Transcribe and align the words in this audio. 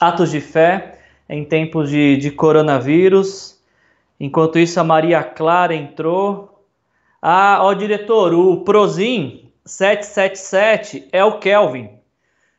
atos 0.00 0.30
de 0.30 0.40
fé 0.40 0.98
em 1.28 1.44
tempos 1.44 1.90
de, 1.90 2.16
de 2.16 2.30
coronavírus. 2.30 3.60
Enquanto 4.18 4.58
isso, 4.58 4.80
a 4.80 4.84
Maria 4.84 5.22
Clara 5.22 5.74
entrou. 5.74 6.64
Ah, 7.20 7.58
ó, 7.60 7.74
diretor, 7.74 8.32
o 8.32 8.62
Prozin 8.62 9.50
777 9.64 11.08
é 11.12 11.22
o 11.22 11.38
Kelvin. 11.38 11.90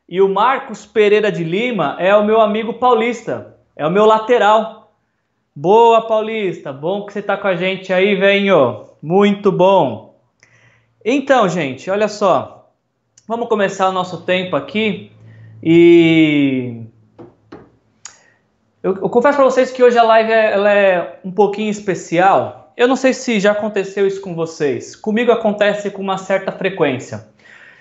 E 0.08 0.22
o 0.22 0.30
Marcos 0.30 0.86
Pereira 0.86 1.32
de 1.32 1.44
Lima 1.44 1.96
é 2.00 2.16
o 2.16 2.24
meu 2.24 2.40
amigo 2.42 2.74
paulista, 2.74 3.58
é 3.76 3.88
o 3.88 3.92
meu 3.92 4.06
lateral. 4.06 4.94
Boa, 5.56 6.08
Paulista, 6.08 6.72
bom 6.72 7.06
que 7.06 7.14
você 7.14 7.20
está 7.20 7.36
com 7.36 7.48
a 7.48 7.56
gente 7.56 7.92
aí, 7.92 8.16
venho. 8.16 8.86
Muito 9.02 9.52
bom. 9.52 10.18
Então, 11.04 11.50
gente, 11.50 11.90
olha 11.90 12.08
só. 12.08 12.70
Vamos 13.28 13.50
começar 13.50 13.90
o 13.90 13.94
nosso 13.94 14.22
tempo 14.22 14.56
aqui 14.56 15.12
e 15.64 16.81
eu, 18.84 18.96
eu 18.96 19.10
confesso 19.10 19.38
para 19.38 19.46
vocês 19.46 19.72
que 19.72 19.84
hoje 19.84 19.98
a 19.98 20.04
live 20.04 20.32
é, 20.32 20.54
é 20.56 21.20
um 21.24 21.32
pouquinho 21.32 21.70
especial. 21.70 22.74
Eu 22.76 22.88
não 22.88 22.96
sei 22.96 23.14
se 23.14 23.40
já 23.40 23.52
aconteceu 23.52 24.08
isso 24.08 24.22
com 24.22 24.34
vocês. 24.34 24.96
Comigo 24.96 25.32
acontece 25.32 25.92
com 25.92 26.02
uma 26.02 26.18
certa 26.18 26.52
frequência. 26.52 27.28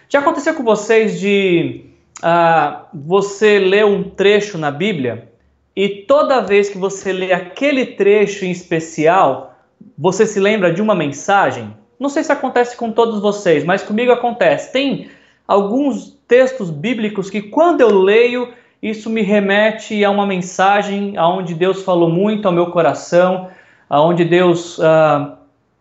Já 0.08 0.18
aconteceu 0.18 0.54
com 0.54 0.62
vocês 0.62 1.18
de 1.18 1.84
uh, 2.18 2.84
você 2.92 3.58
ler 3.58 3.86
um 3.86 4.02
trecho 4.02 4.58
na 4.58 4.70
Bíblia 4.70 5.28
e 5.74 5.88
toda 5.88 6.42
vez 6.42 6.68
que 6.68 6.76
você 6.76 7.12
lê 7.12 7.32
aquele 7.32 7.86
trecho 7.86 8.44
em 8.44 8.50
especial, 8.50 9.54
você 9.96 10.26
se 10.26 10.38
lembra 10.38 10.72
de 10.72 10.82
uma 10.82 10.94
mensagem? 10.94 11.74
Não 11.98 12.08
sei 12.08 12.24
se 12.24 12.32
acontece 12.32 12.76
com 12.76 12.92
todos 12.92 13.20
vocês, 13.20 13.64
mas 13.64 13.82
comigo 13.82 14.12
acontece. 14.12 14.72
Tem 14.72 15.08
alguns 15.46 16.18
textos 16.28 16.70
bíblicos 16.70 17.30
que 17.30 17.40
quando 17.40 17.80
eu 17.80 18.02
leio 18.02 18.52
isso 18.82 19.10
me 19.10 19.22
remete 19.22 20.02
a 20.04 20.10
uma 20.10 20.26
mensagem 20.26 21.16
aonde 21.16 21.54
Deus 21.54 21.82
falou 21.82 22.08
muito 22.08 22.46
ao 22.46 22.54
meu 22.54 22.70
coração, 22.70 23.48
aonde 23.88 24.24
Deus 24.24 24.78
uh, 24.78 25.32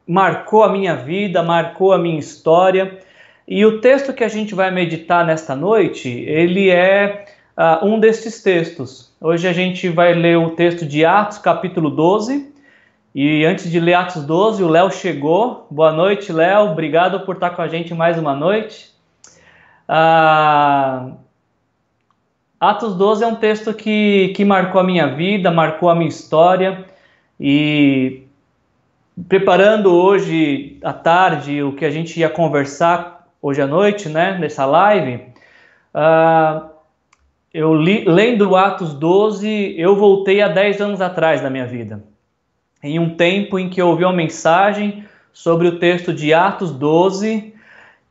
marcou 0.06 0.64
a 0.64 0.70
minha 0.70 0.96
vida, 0.96 1.42
marcou 1.42 1.94
a 1.94 1.98
minha 1.98 2.20
história. 2.20 3.00
E 3.48 3.66
o 3.66 3.80
texto 3.80 4.14
que 4.14 4.24
a 4.24 4.28
gente 4.28 4.54
vai 4.54 4.70
meditar 4.70 5.26
nesta 5.26 5.56
noite, 5.56 6.10
ele 6.10 6.70
é 6.70 7.26
uh, 7.58 7.86
um 7.86 8.00
destes 8.00 8.44
textos. 8.44 9.14
Hoje 9.22 9.48
a 9.48 9.54
gente 9.54 9.88
vai 9.88 10.14
ler 10.14 10.38
o 10.38 10.52
texto 10.52 10.86
de 10.86 11.06
Atos, 11.06 11.38
capítulo 11.38 11.90
12. 11.90 12.54
E 13.16 13.46
antes 13.46 13.72
de 13.72 13.80
ler 13.80 13.94
Atos 13.94 14.24
12, 14.24 14.62
o 14.62 14.68
Léo 14.68 14.92
chegou. 14.92 15.66
Boa 15.72 15.92
noite, 15.92 16.32
Léo. 16.34 16.72
Obrigado 16.72 17.22
por 17.22 17.36
estar 17.36 17.52
com 17.52 17.62
a 17.62 17.68
gente 17.68 17.94
mais 17.94 18.18
uma 18.20 18.36
noite. 18.36 18.92
Uh, 19.88 21.18
Atos 22.60 22.96
12 22.96 23.24
é 23.24 23.28
um 23.28 23.36
texto 23.36 23.74
que, 23.74 24.34
que 24.36 24.44
marcou 24.44 24.82
a 24.82 24.84
minha 24.84 25.08
vida, 25.08 25.50
marcou 25.50 25.90
a 25.90 25.96
minha 25.96 26.10
história. 26.10 26.86
E 27.40 28.24
preparando 29.28 29.94
hoje 29.94 30.78
à 30.84 30.92
tarde 30.92 31.64
o 31.64 31.74
que 31.74 31.86
a 31.86 31.90
gente 31.90 32.20
ia 32.20 32.30
conversar 32.30 33.28
hoje 33.42 33.62
à 33.62 33.68
noite, 33.68 34.10
né, 34.10 34.38
nessa 34.38 34.66
live, 34.66 35.22
uh, 35.96 36.70
eu 37.54 37.74
li, 37.74 38.04
lendo 38.06 38.56
Atos 38.56 38.94
12, 38.94 39.76
eu 39.78 39.96
voltei 39.96 40.42
a 40.42 40.50
10 40.50 40.82
anos 40.82 41.02
atrás 41.02 41.42
da 41.42 41.50
minha 41.50 41.66
vida, 41.66 42.04
em 42.84 43.00
um 43.00 43.16
tempo 43.16 43.58
em 43.58 43.70
que 43.70 43.82
eu 43.82 43.88
ouvi 43.88 44.04
uma 44.04 44.14
mensagem 44.14 45.06
sobre 45.32 45.68
o 45.68 45.80
texto 45.80 46.14
de 46.14 46.34
Atos 46.34 46.72
12 46.72 47.54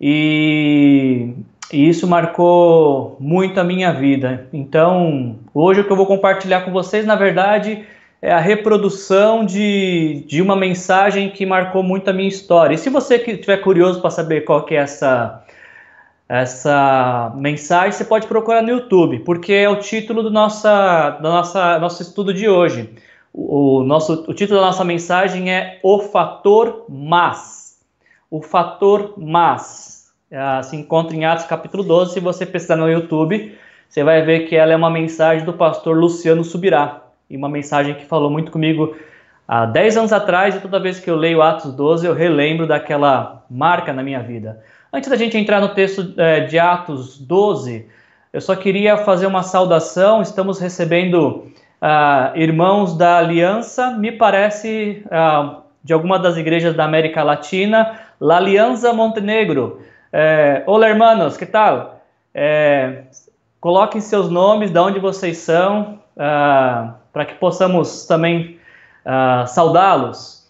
e 0.00 1.34
e 1.72 1.88
isso 1.88 2.06
marcou 2.06 3.16
muito 3.20 3.60
a 3.60 3.64
minha 3.64 3.92
vida. 3.92 4.48
Então, 4.52 5.38
hoje 5.52 5.80
o 5.80 5.84
que 5.84 5.90
eu 5.90 5.96
vou 5.96 6.06
compartilhar 6.06 6.62
com 6.62 6.72
vocês, 6.72 7.04
na 7.04 7.14
verdade, 7.14 7.84
é 8.22 8.32
a 8.32 8.40
reprodução 8.40 9.44
de, 9.44 10.24
de 10.26 10.40
uma 10.40 10.56
mensagem 10.56 11.30
que 11.30 11.44
marcou 11.44 11.82
muito 11.82 12.08
a 12.08 12.12
minha 12.12 12.28
história. 12.28 12.74
E 12.74 12.78
se 12.78 12.88
você 12.88 13.16
estiver 13.16 13.58
curioso 13.58 14.00
para 14.00 14.10
saber 14.10 14.42
qual 14.42 14.64
que 14.64 14.74
é 14.74 14.78
essa, 14.78 15.44
essa 16.28 17.32
mensagem, 17.36 17.92
você 17.92 18.04
pode 18.04 18.26
procurar 18.26 18.62
no 18.62 18.70
YouTube, 18.70 19.20
porque 19.20 19.52
é 19.52 19.68
o 19.68 19.76
título 19.76 20.22
do 20.22 20.30
nossa, 20.30 21.10
do 21.10 21.28
nossa, 21.28 21.78
nosso 21.78 22.02
estudo 22.02 22.32
de 22.32 22.48
hoje. 22.48 22.90
O, 23.32 23.80
o, 23.80 23.84
nosso, 23.84 24.24
o 24.26 24.34
título 24.34 24.58
da 24.58 24.66
nossa 24.66 24.84
mensagem 24.84 25.52
é 25.52 25.78
O 25.82 25.98
Fator 26.00 26.86
Mas. 26.88 27.78
O 28.30 28.40
Fator 28.40 29.14
Mas. 29.18 29.97
Uh, 30.30 30.62
se 30.62 30.76
encontra 30.76 31.16
em 31.16 31.24
Atos 31.24 31.46
capítulo 31.46 31.82
12. 31.82 32.12
Se 32.12 32.20
você 32.20 32.44
pesquisar 32.44 32.76
no 32.76 32.88
YouTube, 32.88 33.56
você 33.88 34.04
vai 34.04 34.22
ver 34.22 34.40
que 34.40 34.54
ela 34.54 34.72
é 34.72 34.76
uma 34.76 34.90
mensagem 34.90 35.44
do 35.44 35.54
pastor 35.54 35.96
Luciano 35.96 36.44
Subirá. 36.44 37.02
E 37.30 37.36
uma 37.36 37.48
mensagem 37.48 37.94
que 37.94 38.04
falou 38.04 38.30
muito 38.30 38.52
comigo 38.52 38.94
há 39.46 39.64
10 39.64 39.96
anos 39.96 40.12
atrás. 40.12 40.54
E 40.54 40.60
toda 40.60 40.78
vez 40.78 41.00
que 41.00 41.08
eu 41.08 41.16
leio 41.16 41.40
Atos 41.40 41.72
12, 41.72 42.06
eu 42.06 42.12
relembro 42.12 42.66
daquela 42.66 43.42
marca 43.50 43.92
na 43.92 44.02
minha 44.02 44.20
vida. 44.20 44.62
Antes 44.92 45.08
da 45.08 45.16
gente 45.16 45.36
entrar 45.36 45.60
no 45.60 45.70
texto 45.70 46.14
é, 46.18 46.40
de 46.40 46.58
Atos 46.58 47.18
12, 47.18 47.86
eu 48.30 48.40
só 48.40 48.54
queria 48.54 48.98
fazer 48.98 49.26
uma 49.26 49.42
saudação. 49.42 50.20
Estamos 50.20 50.58
recebendo 50.58 51.46
uh, 51.82 52.36
irmãos 52.36 52.96
da 52.96 53.16
Aliança, 53.18 53.90
me 53.92 54.12
parece, 54.12 55.02
uh, 55.06 55.62
de 55.82 55.94
alguma 55.94 56.18
das 56.18 56.36
igrejas 56.36 56.74
da 56.74 56.84
América 56.84 57.22
Latina, 57.22 57.98
La 58.20 58.36
Aliança 58.36 58.92
Montenegro. 58.92 59.80
É, 60.10 60.62
Olá, 60.66 60.88
hermanos, 60.88 61.36
que 61.36 61.44
tal? 61.44 62.02
É, 62.32 63.02
coloquem 63.60 64.00
seus 64.00 64.30
nomes, 64.30 64.70
de 64.70 64.78
onde 64.78 64.98
vocês 64.98 65.36
são, 65.38 66.00
uh, 66.16 66.94
para 67.12 67.26
que 67.26 67.34
possamos 67.34 68.06
também 68.06 68.58
uh, 69.04 69.46
saudá-los. 69.46 70.48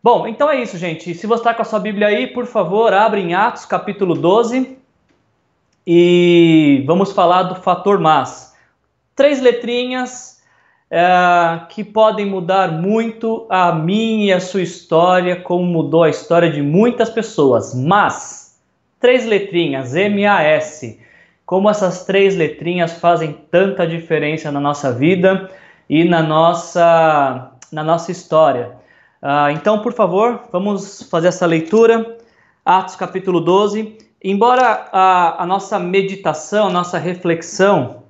Bom, 0.00 0.28
então 0.28 0.48
é 0.48 0.62
isso, 0.62 0.78
gente. 0.78 1.12
Se 1.12 1.26
você 1.26 1.40
está 1.40 1.54
com 1.54 1.62
a 1.62 1.64
sua 1.64 1.80
Bíblia 1.80 2.06
aí, 2.06 2.28
por 2.28 2.46
favor, 2.46 2.92
abre 2.92 3.20
em 3.20 3.34
Atos 3.34 3.66
capítulo 3.66 4.14
12 4.14 4.78
e 5.84 6.84
vamos 6.86 7.10
falar 7.12 7.44
do 7.44 7.56
fator 7.56 7.98
mas. 7.98 8.54
Três 9.16 9.40
letrinhas 9.40 10.40
uh, 10.88 11.66
que 11.66 11.82
podem 11.82 12.26
mudar 12.26 12.70
muito 12.70 13.44
a 13.50 13.72
minha 13.72 14.26
e 14.26 14.32
a 14.32 14.40
sua 14.40 14.62
história, 14.62 15.34
como 15.40 15.64
mudou 15.64 16.04
a 16.04 16.10
história 16.10 16.48
de 16.48 16.62
muitas 16.62 17.10
pessoas. 17.10 17.74
Mas 17.74 18.43
três 19.04 19.26
letrinhas, 19.26 19.94
M-A-S. 19.94 20.98
Como 21.44 21.68
essas 21.68 22.06
três 22.06 22.34
letrinhas 22.34 22.94
fazem 22.94 23.36
tanta 23.50 23.86
diferença 23.86 24.50
na 24.50 24.58
nossa 24.58 24.90
vida 24.90 25.50
e 25.90 26.04
na 26.04 26.22
nossa, 26.22 27.52
na 27.70 27.84
nossa 27.84 28.10
história. 28.10 28.72
Uh, 29.22 29.50
então, 29.52 29.82
por 29.82 29.92
favor, 29.92 30.44
vamos 30.50 31.02
fazer 31.10 31.28
essa 31.28 31.44
leitura. 31.44 32.16
Atos 32.64 32.96
capítulo 32.96 33.42
12. 33.42 33.98
Embora 34.22 34.88
a, 34.90 35.42
a 35.42 35.46
nossa 35.46 35.78
meditação, 35.78 36.68
a 36.68 36.72
nossa 36.72 36.96
reflexão 36.96 38.04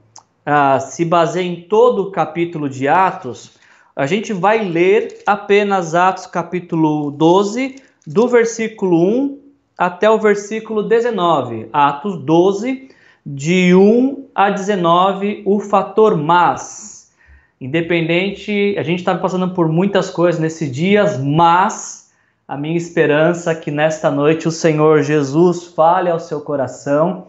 uh, 0.47 0.81
se 0.81 1.05
baseie 1.05 1.49
em 1.49 1.63
todo 1.63 2.03
o 2.03 2.11
capítulo 2.13 2.69
de 2.69 2.87
Atos, 2.87 3.59
a 3.97 4.07
gente 4.07 4.33
vai 4.33 4.63
ler 4.63 5.23
apenas 5.27 5.93
Atos 5.93 6.29
capítulo 6.29 7.11
12, 7.11 7.83
do 8.07 8.29
versículo 8.29 9.05
1 9.05 9.44
até 9.77 10.09
o 10.09 10.19
versículo 10.19 10.83
19, 10.83 11.69
Atos 11.73 12.17
12, 12.19 12.89
de 13.27 13.75
1 13.75 14.29
a 14.35 14.51
19, 14.51 15.43
o 15.45 15.59
fator 15.61 16.17
mas. 16.17 17.13
Independente, 17.61 18.75
a 18.79 18.83
gente 18.83 18.99
está 18.99 19.17
passando 19.17 19.51
por 19.55 19.69
muitas 19.69 20.11
coisas 20.11 20.41
nesses 20.41 20.71
dias, 20.71 21.19
mas 21.19 22.13
a 22.47 22.57
minha 22.57 22.77
esperança 22.77 23.53
é 23.53 23.55
que 23.55 23.71
nesta 23.71 24.11
noite 24.11 24.47
o 24.47 24.51
Senhor 24.51 25.03
Jesus 25.03 25.69
fale 25.69 26.11
ao 26.11 26.21
seu 26.21 26.41
coração 26.41 27.27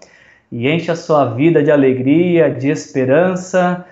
e 0.52 0.68
enche 0.70 0.92
a 0.92 0.96
sua 0.96 1.26
vida 1.34 1.64
de 1.64 1.72
alegria, 1.72 2.50
de 2.50 2.70
esperança 2.70 3.86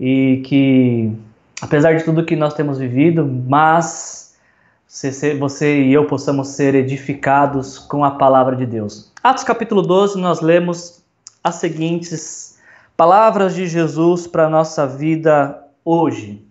e 0.00 0.42
que, 0.44 1.12
apesar 1.62 1.94
de 1.94 2.04
tudo 2.04 2.24
que 2.24 2.34
nós 2.34 2.54
temos 2.54 2.78
vivido, 2.78 3.24
mas 3.24 4.23
você 5.40 5.82
e 5.82 5.92
eu 5.92 6.06
possamos 6.06 6.48
ser 6.48 6.76
edificados 6.76 7.80
com 7.80 8.04
a 8.04 8.12
palavra 8.12 8.54
de 8.54 8.64
Deus. 8.64 9.12
Atos 9.24 9.42
capítulo 9.42 9.82
12, 9.82 10.20
nós 10.20 10.40
lemos 10.40 11.02
as 11.42 11.56
seguintes 11.56 12.60
palavras 12.96 13.56
de 13.56 13.66
Jesus 13.66 14.28
para 14.28 14.46
a 14.46 14.48
nossa 14.48 14.86
vida 14.86 15.60
hoje. 15.84 16.46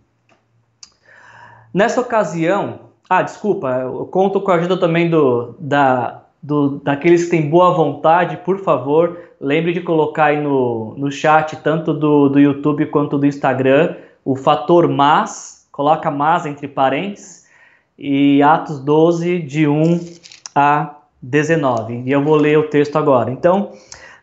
Nessa 1.74 2.02
ocasião, 2.02 2.82
ah, 3.10 3.22
desculpa, 3.22 3.70
eu 3.80 4.06
conto 4.08 4.42
com 4.42 4.52
a 4.52 4.56
ajuda 4.56 4.76
também 4.76 5.10
do, 5.10 5.56
da, 5.58 6.24
do, 6.42 6.82
daqueles 6.84 7.24
que 7.24 7.32
têm 7.32 7.50
boa 7.50 7.74
vontade, 7.74 8.36
por 8.38 8.60
favor, 8.60 9.20
lembre 9.40 9.72
de 9.72 9.80
colocar 9.80 10.26
aí 10.26 10.42
no, 10.42 10.94
no 10.98 11.10
chat, 11.10 11.56
tanto 11.64 11.94
do, 11.94 12.28
do 12.28 12.40
YouTube 12.40 12.88
quanto 12.88 13.18
do 13.18 13.26
Instagram, 13.26 13.96
o 14.26 14.36
fator 14.36 14.90
mas, 14.90 15.66
coloca 15.72 16.12
mas 16.12 16.46
entre 16.46 16.68
parênteses, 16.68 17.43
e 17.98 18.42
Atos 18.42 18.80
12, 18.80 19.40
de 19.40 19.68
1 19.68 20.00
a 20.56 20.98
19. 21.22 22.04
E 22.06 22.12
eu 22.12 22.24
vou 22.24 22.36
ler 22.36 22.58
o 22.58 22.70
texto 22.70 22.98
agora. 22.98 23.32
Então, 23.32 23.72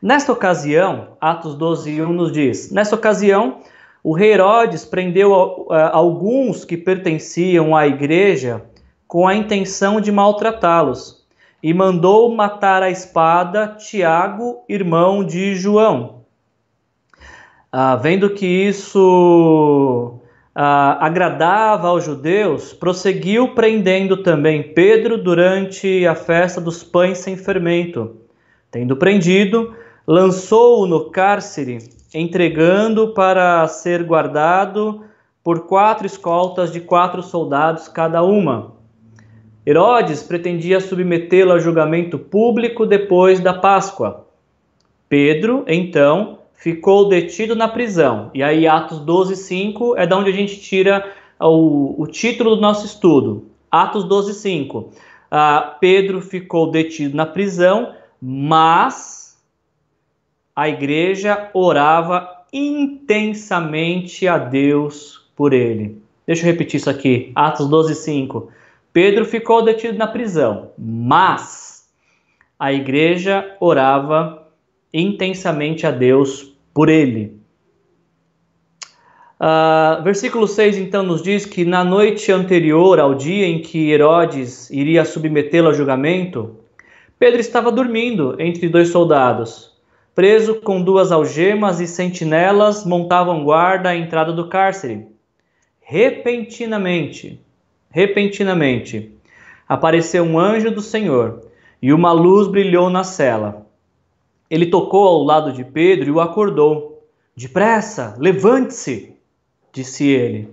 nesta 0.03 0.33
ocasião, 0.33 1.17
Atos 1.21 1.55
12, 1.55 2.03
1 2.03 2.13
nos 2.13 2.33
diz: 2.33 2.71
Nesta 2.71 2.95
ocasião, 2.95 3.59
o 4.03 4.13
rei 4.13 4.33
Herodes 4.33 4.85
prendeu 4.85 5.33
uh, 5.33 5.73
alguns 5.93 6.65
que 6.65 6.77
pertenciam 6.77 7.77
à 7.77 7.87
igreja 7.87 8.65
com 9.07 9.27
a 9.27 9.35
intenção 9.35 10.01
de 10.01 10.13
maltratá-los 10.13 11.21
e 11.63 11.75
mandou 11.75 12.35
matar 12.35 12.83
a 12.83 12.91
espada 12.91 13.77
Tiago, 13.79 14.63
irmão 14.69 15.23
de 15.25 15.55
João. 15.55 16.21
Ah, 17.73 17.97
vendo 17.97 18.31
que 18.31 18.47
isso 18.47 20.20
ah, 20.55 20.99
agradava 21.01 21.89
aos 21.89 22.05
judeus, 22.05 22.73
prosseguiu 22.73 23.55
prendendo 23.55 24.23
também 24.23 24.63
Pedro 24.63 25.17
durante 25.17 26.07
a 26.07 26.15
festa 26.15 26.61
dos 26.61 26.83
pães 26.83 27.19
sem 27.19 27.37
fermento. 27.37 28.17
Tendo 28.71 28.97
prendido, 28.97 29.75
lançou-o 30.07 30.87
no 30.87 31.11
cárcere, 31.11 31.79
entregando 32.13 33.15
para 33.15 33.67
ser 33.69 34.03
guardado 34.03 35.05
por 35.43 35.67
quatro 35.67 36.07
escoltas 36.07 36.73
de 36.73 36.81
quatro 36.81 37.23
soldados 37.23 37.89
cada 37.89 38.23
uma. 38.23 38.75
Herodes 39.65 40.23
pretendia 40.23 40.81
submetê-lo 40.81 41.53
a 41.53 41.59
julgamento 41.59 42.19
público 42.19 42.85
depois 42.85 43.41
da 43.41 43.55
Páscoa. 43.55 44.27
Pedro, 45.09 45.65
então, 45.67 46.40
ficou 46.61 47.09
detido 47.09 47.57
na 47.57 47.67
prisão. 47.67 48.31
E 48.35 48.43
aí, 48.43 48.69
Atos 48.69 49.01
12, 49.01 49.35
5 49.35 49.97
é 49.97 50.07
da 50.07 50.17
onde 50.17 50.31
a 50.31 50.33
gente 50.33 50.61
tira 50.61 51.11
o, 51.41 52.03
o 52.03 52.07
título 52.07 52.55
do 52.55 52.61
nosso 52.61 52.85
estudo. 52.85 53.47
Atos 53.71 54.05
12, 54.05 54.35
5. 54.35 54.79
Uh, 54.79 54.91
Pedro 55.81 56.21
ficou 56.21 56.71
detido 56.71 57.17
na 57.17 57.25
prisão, 57.25 57.95
mas 58.21 59.39
a 60.55 60.69
igreja 60.69 61.51
orava 61.55 62.29
intensamente 62.53 64.29
a 64.29 64.37
Deus 64.37 65.31
por 65.35 65.55
ele. 65.55 66.03
Deixa 66.27 66.43
eu 66.43 66.53
repetir 66.53 66.79
isso 66.79 66.91
aqui. 66.91 67.33
Atos 67.35 67.69
12, 67.69 67.95
5. 67.95 68.53
Pedro 68.93 69.25
ficou 69.25 69.65
detido 69.65 69.97
na 69.97 70.07
prisão, 70.07 70.73
mas 70.77 71.89
a 72.59 72.71
igreja 72.71 73.57
orava 73.61 74.47
intensamente 74.93 75.87
a 75.87 75.91
Deus 75.91 76.50
por 76.73 76.89
ele. 76.89 77.41
Uh, 79.41 80.03
versículo 80.03 80.47
6 80.47 80.77
então 80.77 81.03
nos 81.03 81.23
diz 81.23 81.47
que 81.47 81.65
na 81.65 81.83
noite 81.83 82.31
anterior 82.31 83.01
ao 83.01 83.15
dia 83.15 83.47
em 83.47 83.63
que 83.63 83.91
Herodes 83.91 84.69
iria 84.71 85.03
submetê-lo 85.03 85.71
a 85.71 85.73
julgamento, 85.73 86.57
Pedro 87.19 87.41
estava 87.41 87.73
dormindo 87.73 88.37
entre 88.39 88.69
dois 88.69 88.89
soldados. 88.89 89.71
Preso 90.15 90.57
com 90.57 90.83
duas 90.83 91.11
algemas 91.11 91.81
e 91.81 91.87
sentinelas 91.87 92.85
montavam 92.85 93.45
guarda 93.45 93.91
à 93.91 93.97
entrada 93.97 94.33
do 94.33 94.49
cárcere. 94.49 95.07
Repentinamente, 95.81 97.41
repentinamente, 97.91 99.15
apareceu 99.67 100.23
um 100.23 100.39
anjo 100.39 100.71
do 100.71 100.83
Senhor 100.83 101.43
e 101.81 101.93
uma 101.93 102.13
luz 102.13 102.47
brilhou 102.47 102.91
na 102.91 103.05
cela. 103.05 103.67
Ele 104.51 104.67
tocou 104.67 105.07
ao 105.07 105.23
lado 105.23 105.53
de 105.53 105.65
Pedro 105.65 106.09
e 106.09 106.11
o 106.11 106.21
acordou. 106.21 107.07
Depressa, 107.37 108.17
levante-se, 108.19 109.15
disse 109.73 110.09
ele. 110.09 110.49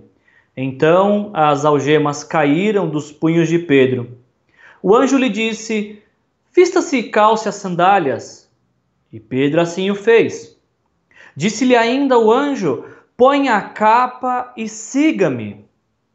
Então 0.56 1.30
as 1.34 1.64
algemas 1.64 2.22
caíram 2.22 2.88
dos 2.88 3.10
punhos 3.10 3.48
de 3.48 3.58
Pedro. 3.58 4.16
O 4.80 4.94
anjo 4.94 5.18
lhe 5.18 5.28
disse: 5.28 6.00
Vista-se 6.54 6.98
e 6.98 7.10
calce 7.10 7.48
as 7.48 7.56
sandálias. 7.56 8.48
E 9.12 9.18
Pedro 9.18 9.60
assim 9.60 9.90
o 9.90 9.94
fez. 9.94 10.56
Disse-lhe 11.34 11.74
ainda 11.74 12.18
o 12.18 12.32
anjo: 12.32 12.84
Põe 13.16 13.48
a 13.48 13.60
capa 13.60 14.52
e 14.56 14.68
siga-me. 14.68 15.64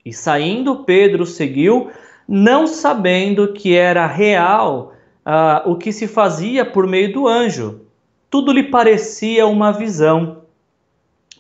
E 0.05 0.13
saindo, 0.13 0.83
Pedro 0.83 1.25
seguiu, 1.25 1.91
não 2.27 2.67
sabendo 2.67 3.53
que 3.53 3.73
era 3.73 4.05
real 4.05 4.92
ah, 5.25 5.63
o 5.65 5.75
que 5.75 5.91
se 5.91 6.07
fazia 6.07 6.65
por 6.65 6.87
meio 6.87 7.11
do 7.13 7.27
anjo. 7.27 7.81
Tudo 8.29 8.51
lhe 8.51 8.63
parecia 8.63 9.45
uma 9.47 9.71
visão. 9.71 10.43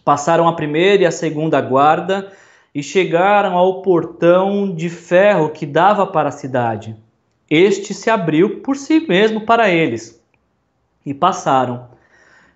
Passaram 0.05 0.47
a 0.47 0.53
primeira 0.53 1.03
e 1.03 1.05
a 1.05 1.11
segunda 1.11 1.59
guarda 1.59 2.31
e 2.73 2.81
chegaram 2.81 3.57
ao 3.57 3.81
portão 3.81 4.73
de 4.73 4.89
ferro 4.89 5.49
que 5.49 5.65
dava 5.65 6.05
para 6.07 6.29
a 6.29 6.31
cidade. 6.31 6.95
Este 7.49 7.93
se 7.93 8.09
abriu 8.09 8.61
por 8.61 8.75
si 8.75 9.05
mesmo 9.07 9.41
para 9.41 9.69
eles 9.69 10.21
e 11.05 11.13
passaram. 11.13 11.87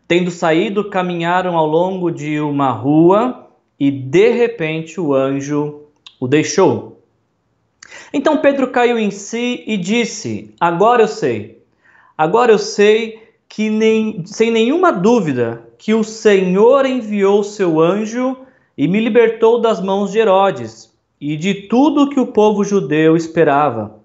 Tendo 0.07 0.31
saído, 0.31 0.89
caminharam 0.89 1.57
ao 1.57 1.65
longo 1.65 2.09
de 2.09 2.39
uma 2.39 2.71
rua 2.71 3.47
e 3.79 3.91
de 3.91 4.29
repente 4.31 4.99
o 4.99 5.13
anjo 5.13 5.81
o 6.19 6.27
deixou. 6.27 6.96
Então 8.13 8.37
Pedro 8.37 8.67
caiu 8.67 8.97
em 8.97 9.11
si 9.11 9.63
e 9.65 9.77
disse: 9.77 10.53
Agora 10.59 11.03
eu 11.03 11.07
sei, 11.07 11.61
agora 12.17 12.51
eu 12.51 12.59
sei 12.59 13.23
que 13.47 13.69
nem, 13.69 14.23
sem 14.25 14.51
nenhuma 14.51 14.91
dúvida 14.91 15.63
que 15.77 15.93
o 15.93 16.03
Senhor 16.03 16.85
enviou 16.85 17.43
seu 17.43 17.79
anjo 17.79 18.37
e 18.77 18.87
me 18.87 18.99
libertou 18.99 19.59
das 19.59 19.81
mãos 19.81 20.11
de 20.11 20.19
Herodes 20.19 20.93
e 21.19 21.35
de 21.35 21.53
tudo 21.53 22.09
que 22.09 22.19
o 22.19 22.27
povo 22.27 22.63
judeu 22.63 23.15
esperava. 23.15 23.99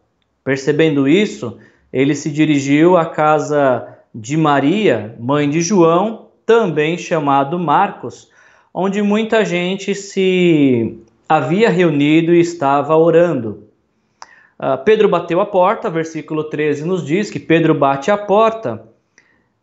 Percebendo 0.45 1.07
isso, 1.07 1.59
ele 1.93 2.15
se 2.15 2.31
dirigiu 2.31 2.97
à 2.97 3.07
casa 3.07 3.99
de 4.15 4.37
Maria, 4.37 5.15
mãe 5.21 5.49
de 5.49 5.61
João, 5.61 6.29
também 6.45 6.99
chamado 6.99 7.59
Marcos, 7.59 8.31
onde 8.75 9.03
muita 9.03 9.45
gente 9.45 9.95
se 9.95 10.99
havia 11.29 11.71
reunido 11.71 12.35
e 12.35 12.41
estava 12.41 12.97
orando. 12.97 13.69
Uh, 14.63 14.79
Pedro 14.85 15.09
bateu 15.09 15.41
a 15.41 15.47
porta, 15.47 15.91
versículo 15.91 16.45
13 16.45 16.85
nos 16.85 17.05
diz 17.05 17.29
que 17.29 17.41
Pedro 17.41 17.75
bate 17.75 18.13
a 18.13 18.17
porta 18.17 18.87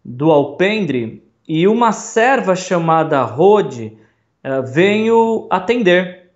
do 0.03 0.29
alpendre 0.29 1.23
e 1.47 1.69
uma 1.69 1.93
serva 1.93 2.53
chamada 2.53 3.21
Rode 3.21 3.97
uh, 4.43 4.61
veio 4.61 5.47
atender. 5.49 6.31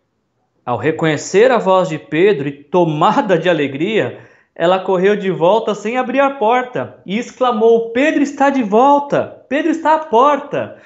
Ao 0.66 0.78
reconhecer 0.78 1.52
a 1.52 1.58
voz 1.58 1.90
de 1.90 2.00
Pedro 2.00 2.48
e 2.48 2.54
tomada 2.54 3.38
de 3.38 3.50
alegria, 3.50 4.20
ela 4.56 4.80
correu 4.80 5.18
de 5.18 5.30
volta 5.30 5.76
sem 5.76 5.98
abrir 5.98 6.22
a 6.22 6.30
porta 6.30 7.02
e 7.06 7.20
exclamou: 7.20 7.90
Pedro 7.90 8.24
está 8.24 8.50
de 8.50 8.64
volta! 8.64 9.44
Pedro 9.50 9.72
está 9.72 9.96
à 9.96 10.00
porta! 10.06 10.78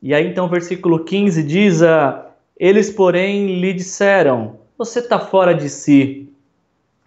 E 0.00 0.14
aí 0.14 0.24
então, 0.24 0.48
versículo 0.48 1.04
15 1.04 1.42
diz: 1.42 1.82
uh, 1.82 2.22
Eles, 2.56 2.90
porém, 2.90 3.58
lhe 3.58 3.72
disseram: 3.72 4.60
Você 4.78 5.00
está 5.00 5.18
fora 5.18 5.52
de 5.52 5.68
si 5.68 6.25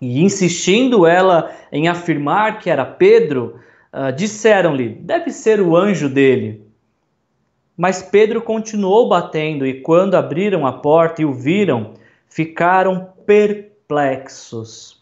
e 0.02 0.22
insistindo 0.22 1.06
ela 1.06 1.52
em 1.72 1.88
afirmar 1.88 2.60
que 2.60 2.70
era 2.70 2.86
Pedro, 2.86 3.60
uh, 3.94 4.12
disseram-lhe: 4.14 4.90
deve 4.90 5.32
ser 5.32 5.62
o 5.62 5.76
anjo 5.76 6.08
dele. 6.08 6.64
Mas 7.76 8.02
Pedro 8.02 8.42
continuou 8.42 9.08
batendo, 9.08 9.66
e 9.66 9.82
quando 9.82 10.16
abriram 10.16 10.66
a 10.66 10.74
porta 10.74 11.22
e 11.22 11.26
o 11.26 11.34
viram, 11.34 11.94
ficaram 12.28 13.10
perplexos. 13.26 15.02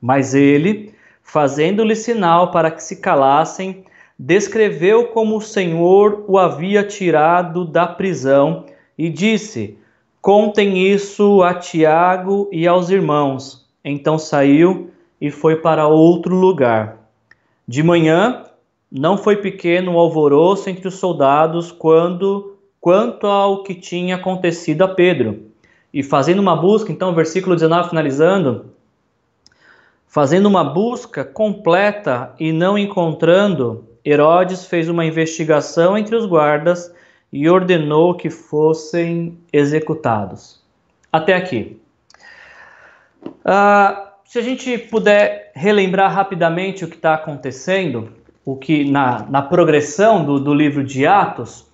Mas 0.00 0.34
ele, 0.34 0.92
fazendo-lhe 1.22 1.94
sinal 1.94 2.50
para 2.50 2.70
que 2.70 2.82
se 2.82 2.96
calassem, 2.96 3.84
descreveu 4.18 5.08
como 5.08 5.36
o 5.36 5.40
Senhor 5.40 6.24
o 6.26 6.38
havia 6.38 6.82
tirado 6.82 7.64
da 7.64 7.86
prisão 7.86 8.66
e 8.98 9.08
disse: 9.08 9.78
Contem 10.20 10.78
isso 10.78 11.42
a 11.42 11.54
Tiago 11.54 12.48
e 12.50 12.66
aos 12.66 12.90
irmãos. 12.90 13.65
Então 13.88 14.18
saiu 14.18 14.90
e 15.20 15.30
foi 15.30 15.56
para 15.56 15.86
outro 15.86 16.34
lugar. 16.34 16.98
De 17.68 17.84
manhã, 17.84 18.44
não 18.90 19.16
foi 19.16 19.36
pequeno 19.36 19.94
o 19.94 19.98
alvoroço 19.98 20.68
entre 20.68 20.88
os 20.88 20.94
soldados 20.94 21.70
quando 21.70 22.56
quanto 22.80 23.26
ao 23.26 23.62
que 23.62 23.74
tinha 23.74 24.16
acontecido 24.16 24.82
a 24.82 24.88
Pedro. 24.88 25.42
E 25.94 26.02
fazendo 26.02 26.40
uma 26.40 26.54
busca, 26.56 26.90
então, 26.92 27.14
versículo 27.14 27.54
19 27.54 27.88
finalizando, 27.88 28.66
fazendo 30.06 30.46
uma 30.46 30.62
busca 30.62 31.24
completa 31.24 32.34
e 32.38 32.52
não 32.52 32.76
encontrando, 32.76 33.84
Herodes 34.04 34.66
fez 34.66 34.88
uma 34.88 35.04
investigação 35.04 35.96
entre 35.96 36.14
os 36.14 36.26
guardas 36.26 36.92
e 37.32 37.48
ordenou 37.48 38.14
que 38.14 38.30
fossem 38.30 39.38
executados. 39.52 40.60
Até 41.12 41.34
aqui. 41.34 41.80
Uh, 43.26 44.06
se 44.24 44.38
a 44.38 44.42
gente 44.42 44.76
puder 44.78 45.52
relembrar 45.54 46.12
rapidamente 46.12 46.84
o 46.84 46.88
que 46.88 46.96
está 46.96 47.14
acontecendo, 47.14 48.12
o 48.44 48.56
que 48.56 48.90
na, 48.90 49.24
na 49.28 49.42
progressão 49.42 50.24
do, 50.24 50.38
do 50.38 50.52
livro 50.52 50.84
de 50.84 51.06
Atos, 51.06 51.66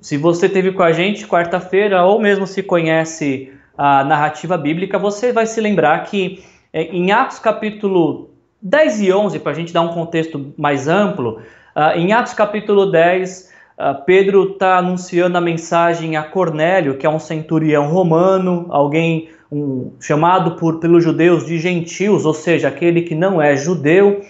se 0.00 0.16
você 0.16 0.48
teve 0.48 0.72
com 0.72 0.82
a 0.82 0.92
gente 0.92 1.26
quarta-feira 1.26 2.04
ou 2.04 2.20
mesmo 2.20 2.46
se 2.46 2.62
conhece 2.62 3.52
a 3.76 4.02
narrativa 4.04 4.56
bíblica, 4.56 4.98
você 4.98 5.32
vai 5.32 5.46
se 5.46 5.60
lembrar 5.60 6.04
que 6.04 6.42
é, 6.72 6.82
em 6.84 7.12
Atos 7.12 7.38
capítulo 7.38 8.30
10 8.62 9.02
e 9.02 9.12
11, 9.12 9.38
para 9.38 9.52
a 9.52 9.54
gente 9.54 9.72
dar 9.72 9.82
um 9.82 9.92
contexto 9.92 10.54
mais 10.56 10.88
amplo, 10.88 11.40
uh, 11.74 11.96
em 11.96 12.12
Atos 12.12 12.34
capítulo 12.34 12.90
10, 12.90 13.52
uh, 13.78 14.04
Pedro 14.04 14.52
está 14.52 14.78
anunciando 14.78 15.38
a 15.38 15.40
mensagem 15.40 16.16
a 16.16 16.22
Cornélio, 16.22 16.96
que 16.96 17.06
é 17.06 17.10
um 17.10 17.18
centurião 17.18 17.88
romano, 17.88 18.66
alguém 18.70 19.28
um, 19.50 19.92
chamado 20.00 20.56
por, 20.56 20.80
pelos 20.80 21.04
judeus 21.04 21.46
de 21.46 21.58
gentios, 21.58 22.24
ou 22.24 22.34
seja, 22.34 22.68
aquele 22.68 23.02
que 23.02 23.14
não 23.14 23.40
é 23.40 23.56
judeu. 23.56 24.22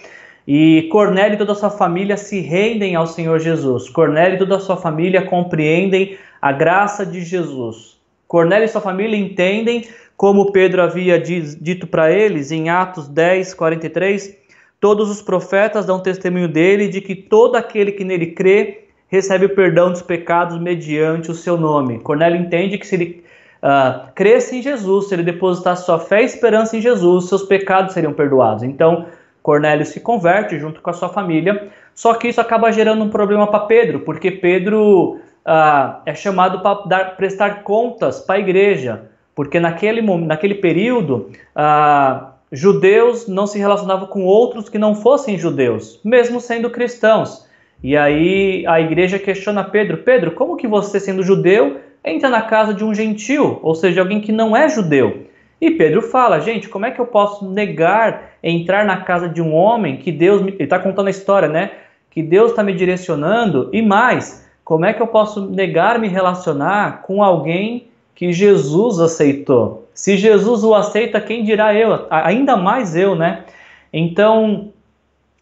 E 0.47 0.87
Cornélio 0.91 1.35
e 1.35 1.37
toda 1.37 1.51
a 1.51 1.55
sua 1.55 1.69
família 1.69 2.15
se 2.15 2.39
rendem 2.39 2.95
ao 2.95 3.05
Senhor 3.05 3.39
Jesus. 3.39 3.89
Cornélio 3.89 4.35
e 4.35 4.39
toda 4.39 4.55
a 4.55 4.59
sua 4.59 4.77
família 4.77 5.21
compreendem 5.21 6.17
a 6.41 6.51
graça 6.51 7.05
de 7.05 7.21
Jesus. 7.21 7.97
Cornélio 8.27 8.65
e 8.65 8.69
sua 8.69 8.81
família 8.81 9.17
entendem, 9.17 9.85
como 10.15 10.51
Pedro 10.51 10.81
havia 10.81 11.19
dito 11.19 11.85
para 11.87 12.11
eles 12.11 12.51
em 12.51 12.69
Atos 12.69 13.07
10, 13.07 13.53
43, 13.53 14.37
todos 14.79 15.09
os 15.09 15.21
profetas 15.21 15.85
dão 15.85 15.99
testemunho 15.99 16.47
dele 16.47 16.87
de 16.87 17.01
que 17.01 17.15
todo 17.15 17.55
aquele 17.55 17.91
que 17.91 18.03
nele 18.03 18.27
crê 18.27 18.85
recebe 19.09 19.45
o 19.45 19.55
perdão 19.55 19.91
dos 19.91 20.01
pecados 20.01 20.59
mediante 20.59 21.31
o 21.31 21.35
seu 21.35 21.57
nome. 21.57 21.99
Cornélio 21.99 22.39
entende 22.39 22.77
que 22.77 22.87
se 22.87 22.95
ele 22.95 23.23
uh, 23.67 24.11
cresce 24.15 24.57
em 24.57 24.61
Jesus, 24.61 25.07
se 25.09 25.15
ele 25.15 25.23
depositasse 25.23 25.85
sua 25.85 25.99
fé 25.99 26.21
e 26.21 26.25
esperança 26.25 26.77
em 26.77 26.81
Jesus, 26.81 27.27
seus 27.27 27.43
pecados 27.43 27.93
seriam 27.93 28.13
perdoados. 28.13 28.63
Então, 28.63 29.05
Cornélio 29.43 29.85
se 29.85 29.99
converte 29.99 30.57
junto 30.57 30.81
com 30.81 30.89
a 30.89 30.93
sua 30.93 31.09
família, 31.09 31.67
só 31.93 32.13
que 32.13 32.29
isso 32.29 32.39
acaba 32.39 32.71
gerando 32.71 33.03
um 33.03 33.09
problema 33.09 33.47
para 33.47 33.61
Pedro, 33.61 33.99
porque 34.01 34.31
Pedro 34.31 35.19
uh, 35.45 36.01
é 36.05 36.15
chamado 36.15 36.61
para 36.61 37.05
prestar 37.05 37.63
contas 37.63 38.21
para 38.21 38.35
a 38.35 38.39
igreja, 38.39 39.03
porque 39.35 39.59
naquele, 39.59 40.01
naquele 40.01 40.55
período 40.55 41.29
uh, 41.55 42.27
judeus 42.51 43.27
não 43.27 43.45
se 43.45 43.59
relacionavam 43.59 44.07
com 44.07 44.23
outros 44.23 44.69
que 44.69 44.77
não 44.77 44.95
fossem 44.95 45.37
judeus, 45.37 45.99
mesmo 46.03 46.39
sendo 46.39 46.69
cristãos. 46.69 47.45
E 47.83 47.95
aí 47.95 48.65
a 48.65 48.81
igreja 48.81 49.19
questiona 49.19 49.63
Pedro: 49.63 49.97
Pedro, 49.97 50.31
como 50.31 50.57
que 50.57 50.67
você, 50.67 50.99
sendo 50.99 51.21
judeu, 51.21 51.79
entra 52.07 52.29
na 52.29 52.41
casa 52.41 52.73
de 52.73 52.83
um 52.83 52.93
gentil, 52.93 53.59
ou 53.61 53.75
seja, 53.75 54.01
alguém 54.01 54.21
que 54.21 54.31
não 54.31 54.55
é 54.55 54.69
judeu? 54.69 55.27
E 55.59 55.71
Pedro 55.71 56.01
fala, 56.01 56.39
gente, 56.39 56.69
como 56.69 56.85
é 56.85 56.91
que 56.91 56.99
eu 56.99 57.07
posso 57.07 57.49
negar 57.49 58.27
entrar 58.43 58.85
na 58.85 58.97
casa 58.97 59.27
de 59.27 59.41
um 59.41 59.53
homem 59.53 59.97
que 59.97 60.11
Deus 60.11 60.41
me. 60.41 60.51
Ele 60.51 60.63
está 60.63 60.79
contando 60.79 61.07
a 61.07 61.11
história, 61.11 61.47
né? 61.47 61.71
Que 62.09 62.21
Deus 62.21 62.51
está 62.51 62.63
me 62.63 62.73
direcionando. 62.73 63.69
E 63.73 63.81
mais, 63.81 64.47
como 64.63 64.85
é 64.85 64.93
que 64.93 65.01
eu 65.01 65.07
posso 65.07 65.49
negar 65.49 65.99
me 65.99 66.07
relacionar 66.07 67.01
com 67.03 67.23
alguém 67.23 67.87
que 68.15 68.31
Jesus 68.31 68.99
aceitou? 68.99 69.87
Se 69.93 70.17
Jesus 70.17 70.63
o 70.63 70.73
aceita, 70.73 71.19
quem 71.19 71.43
dirá 71.43 71.73
eu? 71.73 72.05
Ainda 72.09 72.55
mais 72.55 72.95
eu, 72.95 73.15
né? 73.15 73.43
Então, 73.91 74.69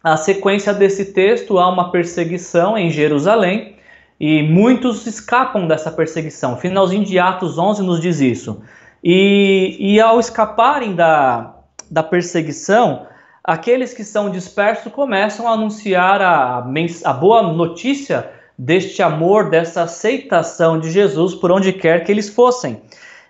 a 0.02 0.16
sequência 0.16 0.72
desse 0.72 1.12
texto 1.12 1.58
há 1.58 1.68
uma 1.68 1.90
perseguição 1.90 2.76
em 2.76 2.90
Jerusalém 2.90 3.75
e 4.18 4.42
muitos 4.42 5.06
escapam 5.06 5.66
dessa 5.66 5.90
perseguição. 5.90 6.56
Finalzinho 6.56 7.04
de 7.04 7.18
Atos 7.18 7.58
11 7.58 7.82
nos 7.82 8.00
diz 8.00 8.20
isso. 8.20 8.62
E, 9.04 9.76
e 9.78 10.00
ao 10.00 10.18
escaparem 10.18 10.94
da, 10.94 11.54
da 11.90 12.02
perseguição, 12.02 13.06
aqueles 13.44 13.92
que 13.92 14.02
são 14.02 14.30
dispersos 14.30 14.92
começam 14.92 15.46
a 15.46 15.52
anunciar 15.52 16.20
a, 16.22 16.66
a 17.04 17.12
boa 17.12 17.42
notícia 17.52 18.30
deste 18.58 19.02
amor, 19.02 19.50
dessa 19.50 19.82
aceitação 19.82 20.80
de 20.80 20.90
Jesus 20.90 21.34
por 21.34 21.52
onde 21.52 21.72
quer 21.72 22.04
que 22.04 22.10
eles 22.10 22.28
fossem. 22.28 22.74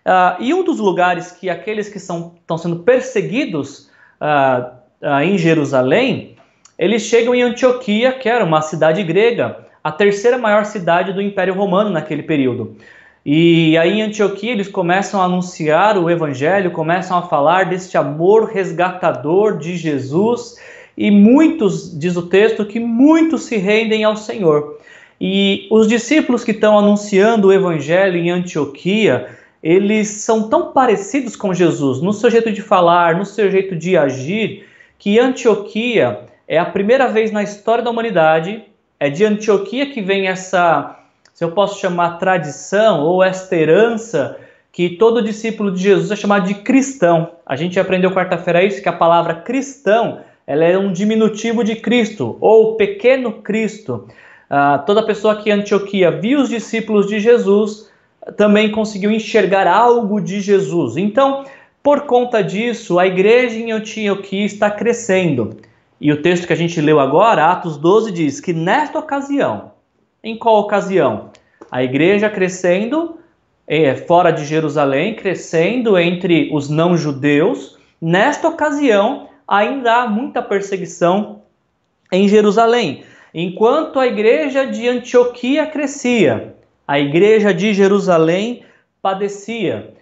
Uh, 0.06 0.40
e 0.40 0.54
um 0.54 0.62
dos 0.62 0.78
lugares 0.78 1.32
que 1.32 1.50
aqueles 1.50 1.88
que 1.88 1.98
são, 1.98 2.34
estão 2.40 2.56
sendo 2.56 2.76
perseguidos 2.76 3.90
uh, 4.20 4.70
uh, 5.02 5.20
em 5.20 5.36
Jerusalém, 5.36 6.36
eles 6.78 7.02
chegam 7.02 7.34
em 7.34 7.42
Antioquia, 7.42 8.12
que 8.12 8.28
era 8.28 8.44
uma 8.44 8.62
cidade 8.62 9.02
grega, 9.02 9.65
a 9.86 9.92
terceira 9.92 10.36
maior 10.36 10.64
cidade 10.64 11.12
do 11.12 11.22
Império 11.22 11.54
Romano 11.54 11.90
naquele 11.90 12.24
período. 12.24 12.74
E 13.24 13.78
aí 13.78 14.00
em 14.00 14.02
Antioquia 14.02 14.50
eles 14.50 14.66
começam 14.66 15.22
a 15.22 15.26
anunciar 15.26 15.96
o 15.96 16.10
evangelho, 16.10 16.72
começam 16.72 17.16
a 17.16 17.22
falar 17.22 17.66
deste 17.66 17.96
amor 17.96 18.50
resgatador 18.50 19.58
de 19.58 19.76
Jesus, 19.76 20.56
e 20.98 21.08
muitos, 21.08 21.96
diz 21.96 22.16
o 22.16 22.26
texto, 22.26 22.66
que 22.66 22.80
muitos 22.80 23.44
se 23.44 23.58
rendem 23.58 24.02
ao 24.02 24.16
Senhor. 24.16 24.76
E 25.20 25.68
os 25.70 25.86
discípulos 25.86 26.42
que 26.42 26.50
estão 26.50 26.76
anunciando 26.76 27.46
o 27.46 27.52
evangelho 27.52 28.16
em 28.16 28.28
Antioquia, 28.28 29.28
eles 29.62 30.08
são 30.08 30.48
tão 30.48 30.72
parecidos 30.72 31.36
com 31.36 31.54
Jesus, 31.54 32.02
no 32.02 32.12
seu 32.12 32.28
jeito 32.28 32.50
de 32.50 32.60
falar, 32.60 33.16
no 33.16 33.24
seu 33.24 33.48
jeito 33.48 33.76
de 33.76 33.96
agir, 33.96 34.66
que 34.98 35.16
Antioquia 35.20 36.22
é 36.48 36.58
a 36.58 36.64
primeira 36.64 37.06
vez 37.06 37.30
na 37.30 37.44
história 37.44 37.84
da 37.84 37.90
humanidade, 37.90 38.64
é 38.98 39.10
de 39.10 39.24
Antioquia 39.24 39.90
que 39.90 40.00
vem 40.00 40.28
essa 40.28 40.98
se 41.32 41.44
eu 41.44 41.52
posso 41.52 41.78
chamar 41.78 42.18
tradição 42.18 43.00
ou 43.02 43.22
esta 43.22 43.54
herança 43.54 44.38
que 44.72 44.90
todo 44.90 45.22
discípulo 45.22 45.70
de 45.70 45.82
Jesus 45.82 46.10
é 46.10 46.16
chamado 46.16 46.46
de 46.46 46.54
cristão. 46.54 47.32
A 47.44 47.56
gente 47.56 47.78
aprendeu 47.78 48.10
quarta-feira 48.10 48.64
isso 48.64 48.82
que 48.82 48.88
a 48.88 48.92
palavra 48.92 49.34
cristão 49.34 50.20
ela 50.46 50.64
é 50.64 50.78
um 50.78 50.92
diminutivo 50.92 51.64
de 51.64 51.76
Cristo 51.76 52.38
ou 52.40 52.76
pequeno 52.76 53.32
Cristo. 53.42 54.08
Ah, 54.48 54.78
toda 54.78 55.04
pessoa 55.04 55.36
que 55.36 55.50
em 55.50 55.52
Antioquia 55.52 56.10
viu 56.10 56.40
os 56.40 56.48
discípulos 56.48 57.06
de 57.06 57.18
Jesus 57.20 57.90
também 58.36 58.70
conseguiu 58.70 59.10
enxergar 59.10 59.66
algo 59.66 60.20
de 60.20 60.40
Jesus. 60.40 60.96
Então, 60.96 61.44
por 61.82 62.02
conta 62.02 62.42
disso, 62.42 62.98
a 62.98 63.06
igreja 63.06 63.56
em 63.56 63.72
Antioquia 63.72 64.44
está 64.44 64.70
crescendo. 64.70 65.56
E 66.00 66.12
o 66.12 66.20
texto 66.20 66.46
que 66.46 66.52
a 66.52 66.56
gente 66.56 66.80
leu 66.80 67.00
agora, 67.00 67.46
Atos 67.46 67.78
12, 67.78 68.12
diz 68.12 68.40
que 68.40 68.52
nesta 68.52 68.98
ocasião, 68.98 69.72
em 70.22 70.36
qual 70.36 70.58
ocasião? 70.58 71.30
A 71.70 71.82
igreja 71.82 72.28
crescendo 72.28 73.18
é, 73.66 73.94
fora 73.94 74.30
de 74.30 74.44
Jerusalém, 74.44 75.14
crescendo 75.16 75.98
entre 75.98 76.50
os 76.52 76.68
não-judeus. 76.68 77.78
Nesta 78.00 78.48
ocasião, 78.48 79.28
ainda 79.48 80.02
há 80.02 80.08
muita 80.08 80.42
perseguição 80.42 81.42
em 82.12 82.28
Jerusalém. 82.28 83.04
Enquanto 83.34 83.98
a 83.98 84.06
igreja 84.06 84.66
de 84.66 84.88
Antioquia 84.88 85.66
crescia, 85.66 86.54
a 86.86 87.00
igreja 87.00 87.52
de 87.52 87.74
Jerusalém 87.74 88.62
padecia, 89.02 89.94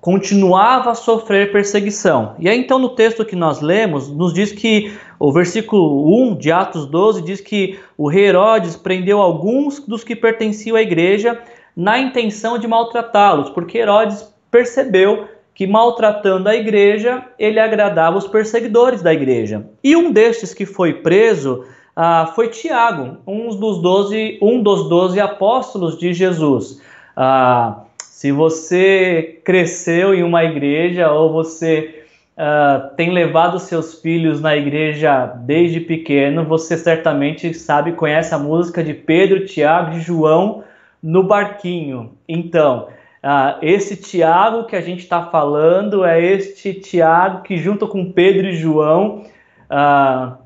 continuava 0.00 0.92
a 0.92 0.94
sofrer 0.94 1.50
perseguição. 1.50 2.34
E 2.38 2.48
aí, 2.48 2.58
então, 2.58 2.78
no 2.78 2.90
texto 2.90 3.24
que 3.24 3.34
nós 3.34 3.60
lemos, 3.60 4.08
nos 4.08 4.32
diz 4.32 4.52
que 4.52 4.96
o 5.18 5.32
versículo 5.32 6.30
1 6.30 6.36
de 6.36 6.52
Atos 6.52 6.86
12 6.86 7.22
diz 7.22 7.40
que 7.40 7.78
o 7.96 8.08
rei 8.08 8.26
Herodes 8.26 8.76
prendeu 8.76 9.20
alguns 9.20 9.80
dos 9.80 10.04
que 10.04 10.14
pertenciam 10.14 10.76
à 10.76 10.82
igreja 10.82 11.40
na 11.76 11.98
intenção 11.98 12.58
de 12.58 12.68
maltratá-los, 12.68 13.50
porque 13.50 13.78
Herodes 13.78 14.32
percebeu 14.50 15.26
que 15.54 15.66
maltratando 15.66 16.48
a 16.48 16.54
igreja, 16.54 17.24
ele 17.36 17.58
agradava 17.58 18.16
os 18.16 18.28
perseguidores 18.28 19.02
da 19.02 19.12
igreja. 19.12 19.66
E 19.82 19.96
um 19.96 20.12
destes 20.12 20.54
que 20.54 20.64
foi 20.64 20.94
preso 20.94 21.64
ah, 21.96 22.30
foi 22.32 22.48
Tiago, 22.48 23.16
um 23.26 23.48
dos 23.48 23.82
doze, 23.82 24.38
um 24.40 24.62
dos 24.62 24.88
doze 24.88 25.20
apóstolos 25.20 25.98
de 25.98 26.14
Jesus. 26.14 26.80
Ah, 27.16 27.82
se 28.18 28.32
você 28.32 29.38
cresceu 29.44 30.12
em 30.12 30.24
uma 30.24 30.42
igreja 30.42 31.08
ou 31.12 31.32
você 31.32 32.02
uh, 32.36 32.92
tem 32.96 33.12
levado 33.12 33.60
seus 33.60 34.00
filhos 34.00 34.40
na 34.40 34.56
igreja 34.56 35.26
desde 35.44 35.78
pequeno, 35.78 36.44
você 36.44 36.76
certamente 36.76 37.54
sabe, 37.54 37.92
conhece 37.92 38.34
a 38.34 38.38
música 38.38 38.82
de 38.82 38.92
Pedro, 38.92 39.46
Tiago 39.46 39.96
e 39.96 40.00
João 40.00 40.64
no 41.00 41.22
barquinho. 41.22 42.10
Então, 42.28 42.88
uh, 43.22 43.56
esse 43.62 43.94
Tiago 43.94 44.64
que 44.64 44.74
a 44.74 44.80
gente 44.80 45.04
está 45.04 45.26
falando 45.26 46.04
é 46.04 46.20
este 46.20 46.74
Tiago 46.74 47.44
que, 47.44 47.56
junto 47.56 47.86
com 47.86 48.10
Pedro 48.10 48.48
e 48.48 48.56
João, 48.56 49.26
uh, 49.70 50.36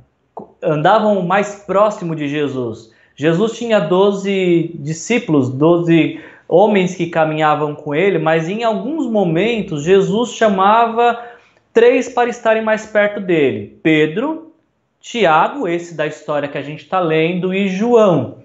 andavam 0.63 1.23
mais 1.23 1.65
próximo 1.67 2.15
de 2.15 2.29
Jesus. 2.29 2.93
Jesus 3.17 3.53
tinha 3.57 3.81
12 3.81 4.77
discípulos, 4.79 5.49
12 5.49 6.21
homens 6.53 6.95
que 6.95 7.07
caminhavam 7.07 7.75
com 7.75 7.95
ele, 7.95 8.19
mas 8.19 8.47
em 8.47 8.63
alguns 8.63 9.07
momentos 9.07 9.85
Jesus 9.85 10.35
chamava 10.35 11.19
três 11.73 12.11
para 12.11 12.29
estarem 12.29 12.63
mais 12.63 12.85
perto 12.85 13.21
dele: 13.21 13.79
Pedro, 13.83 14.53
Tiago, 15.01 15.67
esse 15.67 15.97
da 15.97 16.07
história 16.07 16.49
que 16.49 16.59
a 16.59 16.63
gente 16.63 16.83
está 16.83 17.01
lendo, 17.01 17.55
e 17.55 17.69
João. 17.69 18.43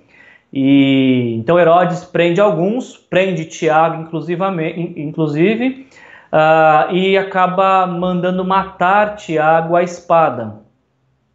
E 0.54 1.36
então 1.38 1.60
Herodes 1.60 2.06
prende 2.06 2.40
alguns, 2.40 2.96
prende 2.96 3.44
Tiago, 3.44 4.02
inclusive, 4.02 5.86
uh, 6.32 6.96
e 6.96 7.18
acaba 7.18 7.86
mandando 7.86 8.46
matar 8.46 9.18
Tiago 9.18 9.76
à 9.76 9.84
espada. 9.84 10.62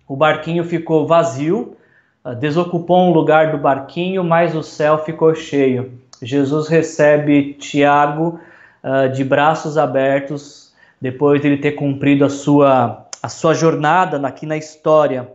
O 0.08 0.16
barquinho 0.16 0.64
ficou 0.64 1.06
vazio, 1.06 1.76
uh, 2.24 2.34
desocupou 2.34 3.10
um 3.10 3.12
lugar 3.12 3.52
do 3.52 3.58
barquinho, 3.58 4.24
mas 4.24 4.56
o 4.56 4.62
céu 4.62 4.96
ficou 5.04 5.34
cheio. 5.34 6.01
Jesus 6.22 6.68
recebe 6.68 7.54
Tiago 7.54 8.40
uh, 8.82 9.08
de 9.12 9.24
braços 9.24 9.76
abertos, 9.76 10.72
depois 11.00 11.40
de 11.40 11.48
ele 11.48 11.56
ter 11.56 11.72
cumprido 11.72 12.24
a 12.24 12.30
sua, 12.30 13.06
a 13.22 13.28
sua 13.28 13.54
jornada 13.54 14.24
aqui 14.26 14.46
na 14.46 14.56
história. 14.56 15.28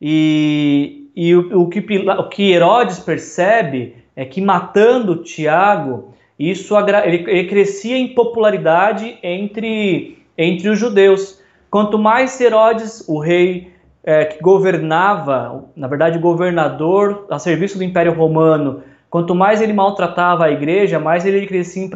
E, 0.00 1.10
e 1.14 1.34
o, 1.34 1.62
o, 1.62 1.68
que, 1.68 1.80
o 1.80 2.28
que 2.28 2.52
Herodes 2.52 2.98
percebe 2.98 3.96
é 4.14 4.24
que 4.24 4.40
matando 4.40 5.22
Tiago, 5.22 6.14
isso 6.38 6.74
ele, 6.78 7.24
ele 7.28 7.48
crescia 7.48 7.96
em 7.96 8.14
popularidade 8.14 9.18
entre, 9.22 10.18
entre 10.36 10.68
os 10.68 10.78
judeus. 10.78 11.40
Quanto 11.70 11.98
mais 11.98 12.40
Herodes, 12.40 13.04
o 13.08 13.18
rei 13.18 13.72
é, 14.02 14.24
que 14.24 14.40
governava, 14.42 15.64
na 15.74 15.88
verdade, 15.88 16.18
governador 16.18 17.26
a 17.30 17.38
serviço 17.38 17.76
do 17.76 17.84
Império 17.84 18.12
Romano, 18.12 18.82
quanto 19.16 19.34
mais 19.34 19.62
ele 19.62 19.72
maltratava 19.72 20.44
a 20.44 20.50
igreja, 20.50 21.00
mais 21.00 21.24
ele 21.24 21.46
crescia 21.46 21.82
em, 21.82 21.90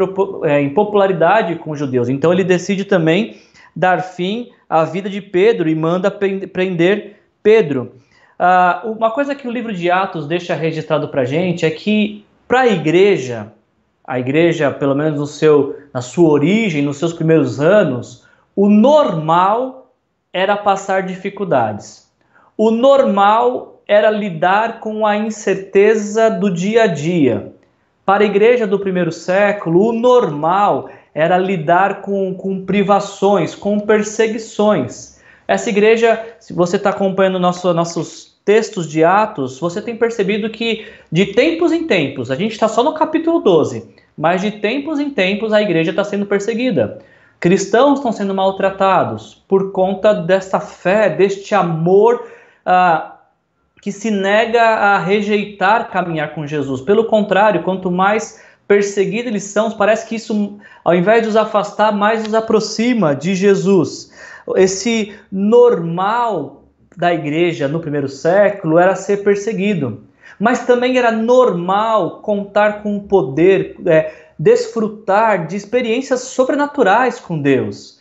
é, 0.45 0.62
em 0.62 0.71
popularidade 0.71 1.55
com 1.57 1.73
os 1.73 1.79
judeus. 1.79 2.09
Então 2.09 2.33
ele 2.33 2.43
decide 2.43 2.83
também 2.83 3.37
dar 3.77 4.00
fim 4.00 4.49
à 4.67 4.85
vida 4.85 5.11
de 5.11 5.21
Pedro 5.21 5.69
e 5.69 5.75
manda 5.75 6.11
prender 6.11 7.21
Pedro. 7.43 7.93
Uh, 8.39 8.93
uma 8.93 9.11
coisa 9.11 9.35
que 9.35 9.47
o 9.47 9.50
livro 9.50 9.71
de 9.71 9.91
Atos 9.91 10.27
deixa 10.27 10.55
registrado 10.55 11.09
para 11.09 11.27
gente 11.27 11.67
é 11.67 11.71
que 11.71 12.25
para 12.49 12.61
a 12.61 12.69
igreja, 12.69 13.53
a 14.03 14.19
igreja, 14.19 14.71
pelo 14.71 14.95
menos 14.95 15.21
no 15.21 15.27
seu, 15.27 15.77
na 15.93 16.00
sua 16.00 16.31
origem, 16.31 16.81
nos 16.81 16.97
seus 16.97 17.12
primeiros 17.12 17.61
anos, 17.61 18.27
o 18.57 18.71
normal 18.71 19.93
era 20.33 20.57
passar 20.57 21.03
dificuldades. 21.03 22.11
O 22.57 22.71
normal 22.71 23.70
era 23.90 24.09
lidar 24.09 24.78
com 24.78 25.04
a 25.04 25.16
incerteza 25.16 26.30
do 26.30 26.49
dia 26.49 26.85
a 26.85 26.87
dia. 26.87 27.52
Para 28.06 28.23
a 28.23 28.26
igreja 28.26 28.64
do 28.64 28.78
primeiro 28.78 29.11
século, 29.11 29.88
o 29.88 29.92
normal 29.92 30.88
era 31.12 31.37
lidar 31.37 32.00
com, 32.00 32.32
com 32.32 32.64
privações, 32.64 33.52
com 33.52 33.80
perseguições. 33.80 35.20
Essa 35.49 35.70
igreja, 35.70 36.25
se 36.38 36.52
você 36.52 36.76
está 36.76 36.90
acompanhando 36.90 37.40
nosso, 37.40 37.75
nossos 37.75 38.38
textos 38.44 38.88
de 38.88 39.02
Atos, 39.02 39.59
você 39.59 39.82
tem 39.82 39.97
percebido 39.97 40.49
que 40.50 40.87
de 41.11 41.26
tempos 41.26 41.73
em 41.73 41.85
tempos, 41.85 42.30
a 42.30 42.37
gente 42.37 42.52
está 42.52 42.68
só 42.68 42.85
no 42.85 42.94
capítulo 42.94 43.40
12, 43.40 43.92
mas 44.16 44.40
de 44.40 44.52
tempos 44.52 45.00
em 45.00 45.11
tempos 45.11 45.52
a 45.52 45.61
igreja 45.61 45.90
está 45.90 46.04
sendo 46.04 46.26
perseguida. 46.26 47.00
Cristãos 47.40 47.99
estão 47.99 48.12
sendo 48.12 48.37
maltratados 48.37 49.42
por 49.49 49.73
conta 49.73 50.14
dessa 50.14 50.61
fé, 50.61 51.11
deste 51.11 51.56
amor 51.56 52.25
ah, 52.64 53.16
que 53.81 53.91
se 53.91 54.11
nega 54.11 54.63
a 54.63 54.99
rejeitar 54.99 55.91
caminhar 55.91 56.35
com 56.35 56.47
Jesus. 56.47 56.81
Pelo 56.81 57.07
contrário, 57.07 57.63
quanto 57.63 57.91
mais 57.91 58.43
perseguidos 58.69 59.31
eles 59.31 59.45
são, 59.45 59.71
parece 59.73 60.07
que 60.07 60.15
isso, 60.15 60.59
ao 60.85 60.95
invés 60.95 61.23
de 61.23 61.29
os 61.29 61.37
afastar, 61.37 61.93
mais 61.93 62.25
os 62.25 62.35
aproxima 62.35 63.17
de 63.17 63.35
Jesus. 63.35 64.13
Esse 64.57 65.13
normal 65.31 66.65
da 66.97 67.13
igreja 67.13 67.67
no 67.67 67.81
primeiro 67.81 68.09
século 68.09 68.79
era 68.79 68.95
ser 68.95 69.25
perseguido, 69.25 70.05
mas 70.39 70.67
também 70.67 70.97
era 70.97 71.11
normal 71.11 72.21
contar 72.21 72.83
com 72.83 72.97
o 72.97 73.03
poder, 73.03 73.77
é, 73.87 74.13
desfrutar 74.39 75.47
de 75.47 75.57
experiências 75.57 76.21
sobrenaturais 76.21 77.19
com 77.19 77.41
Deus. 77.41 78.01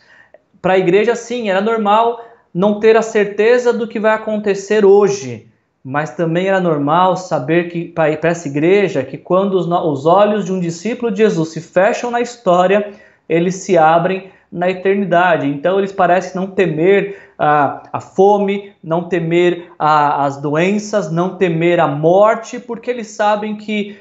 Para 0.62 0.74
a 0.74 0.78
igreja, 0.78 1.14
sim, 1.14 1.50
era 1.50 1.60
normal 1.60 2.24
não 2.52 2.78
ter 2.78 2.96
a 2.96 3.02
certeza 3.02 3.72
do 3.72 3.88
que 3.88 3.98
vai 3.98 4.14
acontecer 4.14 4.84
hoje, 4.84 5.49
mas 5.84 6.10
também 6.10 6.48
era 6.48 6.60
normal 6.60 7.16
saber 7.16 7.70
que 7.70 7.86
para 7.86 8.10
essa 8.22 8.48
igreja 8.48 9.02
que 9.02 9.16
quando 9.16 9.54
os, 9.54 9.66
os 9.66 10.06
olhos 10.06 10.44
de 10.44 10.52
um 10.52 10.60
discípulo 10.60 11.10
de 11.10 11.18
Jesus 11.18 11.50
se 11.50 11.60
fecham 11.60 12.10
na 12.10 12.20
história, 12.20 12.92
eles 13.28 13.56
se 13.56 13.78
abrem 13.78 14.30
na 14.52 14.68
eternidade. 14.68 15.46
Então 15.46 15.78
eles 15.78 15.92
parecem 15.92 16.40
não 16.40 16.48
temer 16.48 17.30
a, 17.38 18.00
fome, 18.00 18.72
não 18.82 19.04
temer 19.04 19.72
as 19.78 20.36
doenças, 20.38 21.10
não 21.10 21.36
temer 21.36 21.80
a 21.80 21.86
morte, 21.86 22.58
porque 22.58 22.90
eles 22.90 23.06
sabem 23.08 23.56
que 23.56 23.98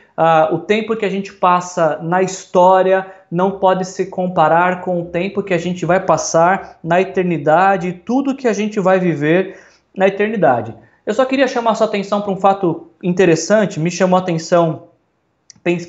o 0.52 0.58
tempo 0.58 0.96
que 0.98 1.06
a 1.06 1.10
gente 1.10 1.32
passa 1.32 2.00
na 2.02 2.22
história 2.22 3.06
não 3.32 3.52
pode 3.52 3.86
se 3.86 4.08
comparar 4.08 4.82
com 4.82 5.02
o 5.02 5.06
tempo 5.06 5.44
que 5.44 5.54
a 5.54 5.58
gente 5.58 5.86
vai 5.86 6.00
passar 6.00 6.80
na 6.84 7.00
eternidade, 7.00 8.02
tudo 8.06 8.36
que 8.36 8.48
a 8.48 8.54
gente 8.54 8.80
vai 8.80 9.00
viver 9.00 9.58
na 9.96 10.08
eternidade. 10.08 10.76
Eu 11.10 11.14
só 11.16 11.26
queria 11.26 11.48
chamar 11.48 11.74
sua 11.74 11.88
atenção 11.88 12.22
para 12.22 12.32
um 12.32 12.38
fato 12.38 12.92
interessante, 13.04 13.80
me 13.80 13.90
chamou 13.90 14.18
a 14.18 14.22
atenção 14.22 14.90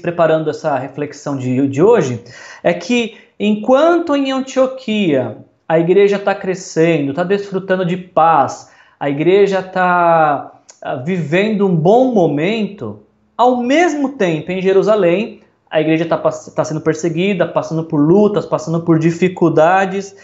preparando 0.02 0.50
essa 0.50 0.76
reflexão 0.78 1.37
de, 1.37 1.68
de 1.68 1.83
hoje, 1.83 2.22
é 2.62 2.74
que 2.74 3.16
Enquanto 3.42 4.14
em 4.14 4.30
Antioquia 4.30 5.38
a 5.66 5.78
igreja 5.78 6.16
está 6.16 6.35
crescendo, 6.35 7.09
está 7.12 7.24
desfrutando 7.24 7.87
de 7.87 7.96
paz, 7.96 8.70
a 8.98 9.09
igreja 9.09 9.61
está 9.61 10.61
ah, 10.83 10.96
vivendo 10.96 11.66
um 11.66 11.74
bom 11.74 12.12
momento, 12.12 13.00
ao 13.35 13.56
mesmo 13.56 14.11
tempo 14.11 14.52
em 14.52 14.61
Jerusalém 14.61 15.40
a 15.70 15.80
igreja 15.80 16.04
está 16.04 16.18
tá 16.18 16.64
sendo 16.64 16.83
perseguida, 16.83 17.48
passando 17.48 17.85
por 17.85 17.98
lutas, 17.98 18.44
passando 18.44 18.83
por 18.83 18.98
dificuldades, 18.98 20.14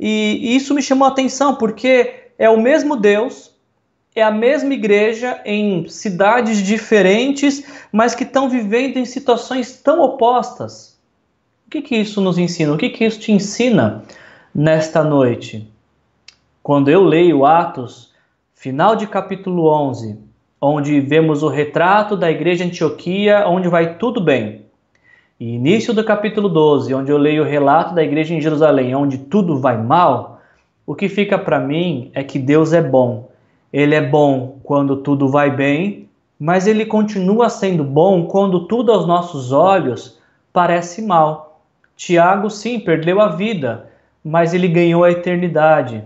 e 0.00 0.56
isso 0.56 0.72
me 0.72 0.80
chamou 0.80 1.06
a 1.06 1.10
atenção 1.10 1.56
porque 1.56 2.30
é 2.38 2.48
o 2.48 2.58
mesmo 2.58 2.96
Deus, 2.96 3.51
é 4.14 4.22
a 4.22 4.30
mesma 4.30 4.74
igreja 4.74 5.40
em 5.44 5.88
cidades 5.88 6.62
diferentes, 6.62 7.64
mas 7.90 8.14
que 8.14 8.24
estão 8.24 8.48
vivendo 8.48 8.96
em 8.98 9.04
situações 9.04 9.80
tão 9.80 10.00
opostas 10.00 10.92
que, 11.72 11.80
que 11.80 11.96
isso 11.96 12.20
nos 12.20 12.36
ensina? 12.36 12.74
O 12.74 12.76
que, 12.76 12.90
que 12.90 13.04
isso 13.04 13.18
te 13.18 13.32
ensina 13.32 14.04
nesta 14.54 15.02
noite? 15.02 15.66
Quando 16.62 16.90
eu 16.90 17.02
leio 17.02 17.46
Atos, 17.46 18.12
final 18.54 18.94
de 18.94 19.06
capítulo 19.06 19.66
11, 19.68 20.18
onde 20.60 21.00
vemos 21.00 21.42
o 21.42 21.48
retrato 21.48 22.14
da 22.14 22.30
igreja 22.30 22.64
Antioquia, 22.64 23.48
onde 23.48 23.68
vai 23.68 23.96
tudo 23.96 24.20
bem, 24.20 24.66
e 25.40 25.54
início 25.54 25.94
do 25.94 26.04
capítulo 26.04 26.48
12, 26.48 26.92
onde 26.92 27.10
eu 27.10 27.16
leio 27.16 27.42
o 27.42 27.46
relato 27.46 27.94
da 27.94 28.04
igreja 28.04 28.34
em 28.34 28.40
Jerusalém, 28.40 28.94
onde 28.94 29.16
tudo 29.16 29.58
vai 29.58 29.82
mal, 29.82 30.42
o 30.86 30.94
que 30.94 31.08
fica 31.08 31.38
para 31.38 31.58
mim 31.58 32.10
é 32.12 32.22
que 32.22 32.38
Deus 32.38 32.74
é 32.74 32.82
bom. 32.82 33.31
Ele 33.72 33.94
é 33.94 34.00
bom 34.00 34.58
quando 34.62 34.96
tudo 34.98 35.28
vai 35.28 35.50
bem, 35.50 36.08
mas 36.38 36.66
ele 36.66 36.84
continua 36.84 37.48
sendo 37.48 37.84
bom 37.84 38.26
quando 38.26 38.66
tudo 38.66 38.92
aos 38.92 39.06
nossos 39.06 39.52
olhos 39.52 40.18
parece 40.52 41.00
mal. 41.00 41.60
Tiago, 41.96 42.50
sim, 42.50 42.80
perdeu 42.80 43.20
a 43.20 43.28
vida, 43.28 43.88
mas 44.24 44.52
ele 44.52 44.68
ganhou 44.68 45.04
a 45.04 45.10
eternidade. 45.10 46.04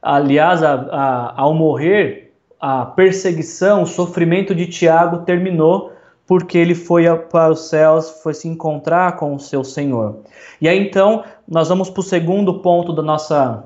Aliás, 0.00 0.62
a, 0.62 0.74
a, 0.74 1.40
ao 1.40 1.52
morrer, 1.52 2.32
a 2.60 2.86
perseguição, 2.86 3.82
o 3.82 3.86
sofrimento 3.86 4.54
de 4.54 4.66
Tiago 4.66 5.18
terminou 5.18 5.92
porque 6.26 6.56
ele 6.56 6.74
foi 6.74 7.04
para 7.30 7.52
os 7.52 7.68
céus, 7.68 8.20
foi 8.22 8.32
se 8.32 8.48
encontrar 8.48 9.16
com 9.16 9.34
o 9.34 9.40
seu 9.40 9.62
Senhor. 9.64 10.20
E 10.60 10.68
aí 10.68 10.78
então, 10.78 11.24
nós 11.46 11.68
vamos 11.68 11.90
para 11.90 12.00
o 12.00 12.04
segundo 12.04 12.60
ponto 12.60 12.92
da 12.92 13.02
nossa, 13.02 13.64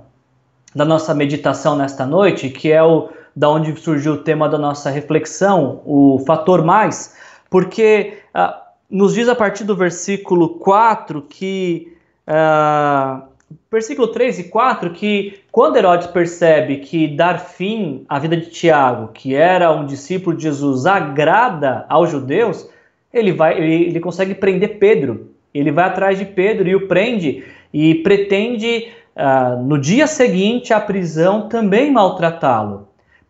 da 0.74 0.84
nossa 0.84 1.14
meditação 1.14 1.76
nesta 1.76 2.06
noite, 2.06 2.48
que 2.48 2.72
é 2.72 2.82
o 2.82 3.08
da 3.36 3.50
onde 3.50 3.78
surgiu 3.78 4.14
o 4.14 4.18
tema 4.18 4.48
da 4.48 4.56
nossa 4.56 4.88
reflexão, 4.88 5.82
o 5.84 6.24
fator 6.26 6.64
mais, 6.64 7.14
porque 7.50 8.14
ah, 8.32 8.62
nos 8.90 9.12
diz 9.12 9.28
a 9.28 9.34
partir 9.34 9.64
do 9.64 9.76
versículo 9.76 10.58
4 10.58 11.22
que. 11.22 11.92
Uh, 12.26 13.22
versículo 13.70 14.08
3 14.08 14.40
e 14.40 14.44
4 14.44 14.90
que 14.90 15.38
quando 15.52 15.76
Herodes 15.76 16.08
percebe 16.08 16.78
que 16.78 17.06
dar 17.06 17.38
fim 17.38 18.04
à 18.08 18.18
vida 18.18 18.36
de 18.36 18.50
Tiago, 18.50 19.12
que 19.12 19.36
era 19.36 19.70
um 19.72 19.86
discípulo 19.86 20.36
de 20.36 20.42
Jesus, 20.42 20.84
agrada 20.86 21.86
aos 21.88 22.10
judeus, 22.10 22.68
ele 23.12 23.32
vai, 23.32 23.56
ele, 23.56 23.84
ele 23.84 24.00
consegue 24.00 24.34
prender 24.34 24.78
Pedro. 24.78 25.30
Ele 25.54 25.70
vai 25.70 25.84
atrás 25.84 26.18
de 26.18 26.24
Pedro 26.24 26.68
e 26.68 26.74
o 26.74 26.88
prende 26.88 27.44
e 27.72 27.94
pretende 27.96 28.88
uh, 29.16 29.62
no 29.62 29.78
dia 29.78 30.06
seguinte 30.06 30.72
à 30.74 30.80
prisão 30.80 31.48
também 31.48 31.90
maltratá-lo. 31.92 32.85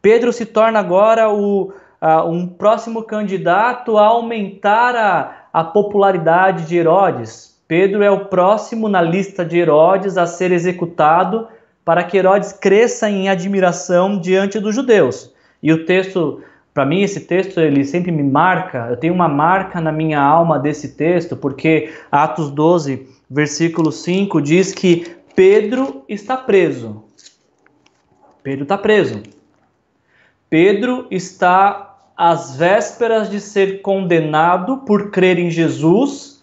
Pedro 0.07 0.33
se 0.33 0.47
torna 0.47 0.79
agora 0.79 1.29
o, 1.29 1.73
um 2.29 2.47
próximo 2.47 3.03
candidato 3.03 3.99
a 3.99 4.07
aumentar 4.07 4.95
a, 4.95 5.49
a 5.53 5.65
popularidade 5.65 6.65
de 6.65 6.77
Herodes. 6.77 7.61
Pedro 7.67 8.05
é 8.05 8.11
o 8.13 8.27
próximo 8.27 8.89
na 8.89 9.03
lista 9.03 9.45
de 9.45 9.59
Herodes 9.59 10.17
a 10.17 10.25
ser 10.25 10.53
executado 10.53 11.49
para 11.85 12.05
que 12.05 12.17
Herodes 12.17 12.53
cresça 12.53 13.11
em 13.11 13.29
admiração 13.29 14.17
diante 14.17 14.61
dos 14.61 14.77
judeus. 14.77 15.35
E 15.61 15.73
o 15.73 15.85
texto, 15.85 16.41
para 16.73 16.87
mim, 16.87 17.03
esse 17.03 17.23
texto 17.23 17.59
ele 17.59 17.85
sempre 17.85 18.13
me 18.13 18.23
marca, 18.23 18.87
eu 18.89 18.97
tenho 18.97 19.13
uma 19.13 19.29
marca 19.29 19.81
na 19.81 19.91
minha 19.91 20.21
alma 20.21 20.57
desse 20.57 20.95
texto, 20.95 21.37
porque 21.37 21.93
Atos 22.13 22.53
12, 22.53 23.09
versículo 23.29 23.91
5 23.91 24.41
diz 24.41 24.73
que 24.73 25.17
Pedro 25.35 26.05
está 26.09 26.37
preso. 26.37 27.03
Pedro 28.45 28.63
está 28.63 28.79
preso. 28.79 29.35
Pedro 30.49 31.07
está 31.11 31.99
às 32.17 32.57
vésperas 32.57 33.31
de 33.31 33.41
ser 33.41 33.83
condenado 33.83 34.79
por 34.79 35.11
crer 35.11 35.39
em 35.39 35.51
Jesus 35.51 36.43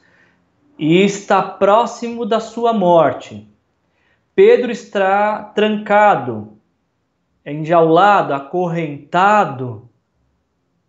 e 0.77 1.01
está 1.01 1.41
próximo 1.41 2.25
da 2.25 2.39
sua 2.39 2.73
morte. 2.73 3.47
Pedro 4.35 4.71
está 4.71 5.43
trancado, 5.55 6.57
enjaulado, 7.45 8.33
acorrentado 8.33 9.89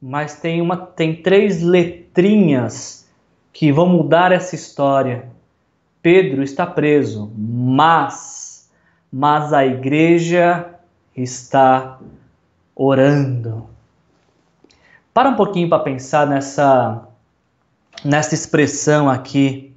mas 0.07 0.39
tem 0.39 0.61
uma 0.61 0.77
tem 0.77 1.17
três 1.17 1.63
letrinhas 1.63 3.11
que 3.55 3.73
vão 3.73 3.87
mudar 3.87 4.33
essa 4.33 4.55
história. 4.55 5.31
Pedro 6.03 6.43
está 6.43 6.67
preso, 6.67 7.33
mas 7.39 8.71
mas 9.11 9.51
a 9.55 9.65
igreja 9.65 10.75
está 11.17 11.99
orando. 12.75 13.69
Para 15.13 15.29
um 15.29 15.37
pouquinho 15.37 15.69
para 15.69 15.83
pensar 15.83 16.27
nessa 16.27 17.09
nessa 18.05 18.35
expressão 18.35 19.09
aqui. 19.09 19.75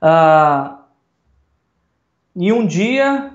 Ah, 0.00 0.80
em 2.34 2.52
um 2.52 2.66
dia, 2.66 3.32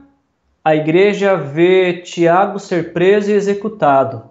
a 0.63 0.75
igreja 0.75 1.35
vê 1.35 2.01
Tiago 2.01 2.59
ser 2.59 2.93
preso 2.93 3.31
e 3.31 3.33
executado. 3.33 4.29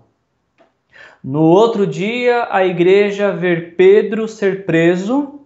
No 1.23 1.43
outro 1.43 1.87
dia, 1.87 2.49
a 2.51 2.65
igreja 2.65 3.31
vê 3.31 3.61
Pedro 3.61 4.27
ser 4.27 4.65
preso 4.65 5.41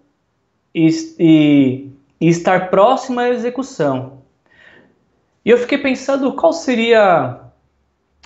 e, 0.74 0.88
e, 1.18 1.90
e 2.20 2.28
estar 2.28 2.70
próximo 2.70 3.20
à 3.20 3.28
execução. 3.30 4.18
E 5.44 5.50
eu 5.50 5.58
fiquei 5.58 5.78
pensando 5.78 6.32
qual 6.32 6.52
seria 6.52 7.40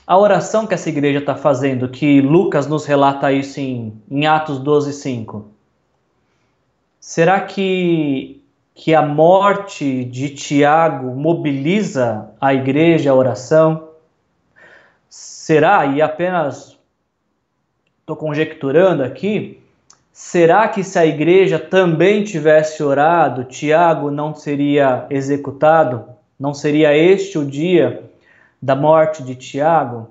a 0.08 0.16
oração 0.16 0.66
que 0.66 0.72
essa 0.72 0.88
igreja 0.88 1.18
está 1.18 1.36
fazendo, 1.36 1.86
que 1.86 2.22
Lucas 2.22 2.66
nos 2.66 2.86
relata 2.86 3.30
isso 3.30 3.60
em, 3.60 3.92
em 4.10 4.26
Atos 4.26 4.58
12, 4.58 4.94
5. 4.94 5.46
Será 6.98 7.42
que, 7.42 8.42
que 8.74 8.94
a 8.94 9.02
morte 9.02 10.06
de 10.06 10.30
Tiago 10.30 11.14
mobiliza 11.14 12.30
a 12.40 12.54
igreja, 12.54 13.10
a 13.10 13.14
oração? 13.14 13.90
Será, 15.10 15.84
e 15.84 16.00
apenas 16.00 16.78
estou 18.00 18.16
conjecturando 18.16 19.04
aqui, 19.04 19.62
será 20.10 20.68
que 20.68 20.82
se 20.82 20.98
a 20.98 21.04
igreja 21.04 21.58
também 21.58 22.24
tivesse 22.24 22.82
orado, 22.82 23.44
Tiago 23.44 24.10
não 24.10 24.34
seria 24.34 25.04
executado? 25.10 26.06
Não 26.40 26.54
seria 26.54 26.96
este 26.96 27.36
o 27.36 27.44
dia 27.44 28.07
da 28.60 28.74
morte 28.76 29.22
de 29.22 29.34
Tiago? 29.34 30.08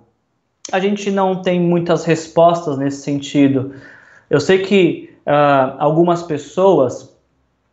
A 0.71 0.79
gente 0.79 1.09
não 1.09 1.41
tem 1.41 1.59
muitas 1.59 2.03
respostas 2.05 2.77
nesse 2.77 3.01
sentido. 3.01 3.73
Eu 4.29 4.39
sei 4.39 4.59
que 4.59 5.09
uh, 5.25 5.75
algumas 5.79 6.23
pessoas 6.23 7.15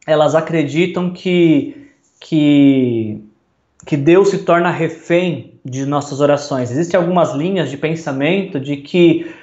elas 0.06 0.34
acreditam 0.34 1.10
que, 1.10 1.90
que, 2.20 3.22
que 3.86 3.96
Deus 3.96 4.28
se 4.28 4.38
torna 4.38 4.70
refém 4.70 5.54
de 5.64 5.86
nossas 5.86 6.20
orações. 6.20 6.70
Existem 6.70 6.98
algumas 6.98 7.32
linhas 7.32 7.70
de 7.70 7.76
pensamento 7.76 8.60
de 8.60 8.76
que, 8.76 9.34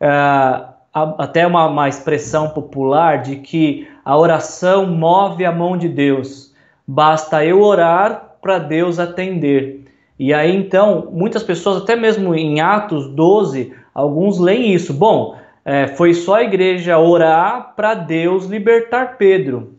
uh, 0.00 0.72
até 0.92 1.46
uma, 1.46 1.66
uma 1.66 1.88
expressão 1.88 2.50
popular, 2.50 3.22
de 3.22 3.36
que 3.36 3.88
a 4.04 4.16
oração 4.16 4.86
move 4.86 5.44
a 5.44 5.50
mão 5.50 5.76
de 5.76 5.88
Deus. 5.88 6.54
Basta 6.86 7.44
eu 7.44 7.60
orar 7.60 8.36
para 8.40 8.58
Deus 8.58 8.98
atender. 8.98 9.83
E 10.18 10.32
aí 10.32 10.54
então, 10.54 11.08
muitas 11.12 11.42
pessoas, 11.42 11.82
até 11.82 11.96
mesmo 11.96 12.34
em 12.34 12.60
Atos 12.60 13.08
12, 13.08 13.72
alguns 13.92 14.38
leem 14.38 14.72
isso. 14.72 14.92
Bom, 14.94 15.36
é, 15.64 15.88
foi 15.88 16.14
só 16.14 16.36
a 16.36 16.42
igreja 16.42 16.98
orar 16.98 17.74
para 17.74 17.94
Deus 17.94 18.46
libertar 18.46 19.16
Pedro. 19.16 19.74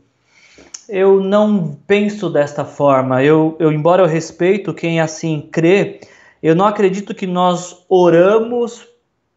Eu 0.90 1.20
não 1.22 1.78
penso 1.88 2.30
desta 2.30 2.66
forma. 2.66 3.24
Eu, 3.24 3.56
eu, 3.60 3.72
embora 3.72 4.04
eu 4.04 4.08
respeito 4.08 4.74
quem 4.74 5.00
assim 5.00 5.48
crê, 5.52 6.00
eu 6.44 6.56
não 6.56 6.66
acredito 6.66 7.16
que 7.16 7.26
nós 7.26 7.86
oramos 7.90 8.88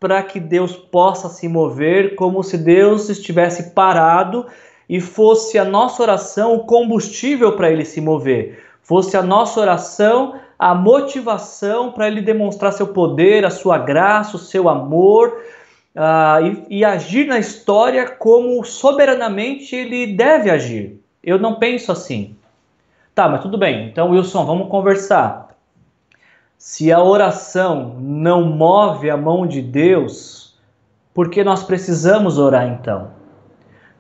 para 0.01 0.23
que 0.23 0.39
Deus 0.39 0.77
possa 0.77 1.29
se 1.29 1.49
mover 1.49 2.15
como 2.15 2.43
se 2.43 2.57
Deus 2.57 3.09
estivesse 3.09 3.71
parado 3.71 4.47
e 4.89 5.01
fosse 5.01 5.59
a 5.59 5.65
nossa 5.65 6.03
oração 6.03 6.55
o 6.55 6.65
combustível 6.65 7.57
para 7.57 7.71
ele 7.71 7.85
se 7.85 8.01
mover. 8.01 8.63
Fosse 8.83 9.17
a 9.17 9.23
nossa 9.23 9.61
oração 9.61 10.39
a 10.59 10.75
motivação 10.75 11.93
para 11.93 12.09
ele 12.09 12.21
demonstrar 12.21 12.73
seu 12.73 12.89
poder, 12.89 13.45
a 13.45 13.51
sua 13.51 13.79
graça, 13.79 14.37
o 14.37 14.41
seu 14.41 14.69
amor, 14.69 15.41
uh, 15.95 16.67
e, 16.69 16.79
e 16.79 16.85
agir 16.85 17.27
na 17.27 17.39
história 17.39 18.09
como 18.09 18.65
soberanamente 18.65 19.77
ele 19.77 20.15
deve 20.15 20.51
agir. 20.51 21.01
Eu 21.23 21.39
não 21.39 21.55
penso 21.55 21.93
assim. 21.93 22.37
Tá, 23.15 23.29
mas 23.29 23.43
tudo 23.43 23.59
bem. 23.59 23.89
Então, 23.89 24.11
Wilson, 24.11 24.45
vamos 24.45 24.69
conversar. 24.69 25.49
Se 26.57 26.93
a 26.93 27.01
oração 27.03 27.97
não 28.01 28.45
move 28.45 29.09
a 29.11 29.17
mão 29.17 29.47
de 29.47 29.63
Deus, 29.63 30.57
por 31.15 31.31
que 31.31 31.45
nós 31.45 31.63
precisamos 31.63 32.39
orar 32.39 32.67
então? 32.67 33.11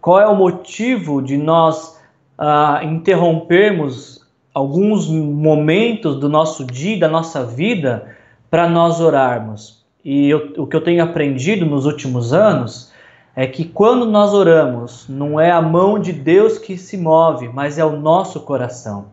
Qual 0.00 0.20
é 0.20 0.26
o 0.26 0.34
motivo 0.34 1.20
de 1.22 1.36
nós 1.36 2.00
uh, 2.38 2.84
interrompermos 2.84 4.17
alguns 4.58 5.08
momentos 5.08 6.16
do 6.16 6.28
nosso 6.28 6.64
dia, 6.64 6.98
da 6.98 7.08
nossa 7.08 7.44
vida, 7.44 8.16
para 8.50 8.68
nós 8.68 9.00
orarmos? 9.00 9.78
e 10.04 10.30
eu, 10.30 10.54
o 10.56 10.66
que 10.66 10.74
eu 10.74 10.80
tenho 10.80 11.02
aprendido 11.04 11.66
nos 11.66 11.84
últimos 11.84 12.32
anos 12.32 12.90
é 13.36 13.46
que 13.46 13.64
quando 13.64 14.06
nós 14.06 14.32
oramos, 14.32 15.06
não 15.08 15.38
é 15.38 15.50
a 15.50 15.60
mão 15.60 15.98
de 15.98 16.12
Deus 16.12 16.56
que 16.56 16.78
se 16.78 16.96
move, 16.96 17.48
mas 17.48 17.78
é 17.78 17.84
o 17.84 17.96
nosso 17.98 18.40
coração. 18.40 19.06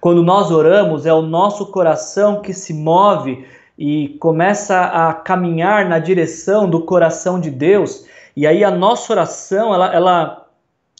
Quando 0.00 0.22
nós 0.22 0.50
oramos, 0.50 1.06
é 1.06 1.14
o 1.14 1.22
nosso 1.22 1.66
coração 1.66 2.42
que 2.42 2.52
se 2.52 2.74
move 2.74 3.46
e 3.78 4.10
começa 4.20 4.80
a 4.84 5.14
caminhar 5.14 5.88
na 5.88 5.98
direção 5.98 6.68
do 6.68 6.82
coração 6.82 7.40
de 7.40 7.50
Deus, 7.50 8.04
e 8.36 8.46
aí 8.46 8.62
a 8.62 8.70
nossa 8.70 9.12
oração 9.12 9.74
ela, 9.74 9.94
ela 9.94 10.46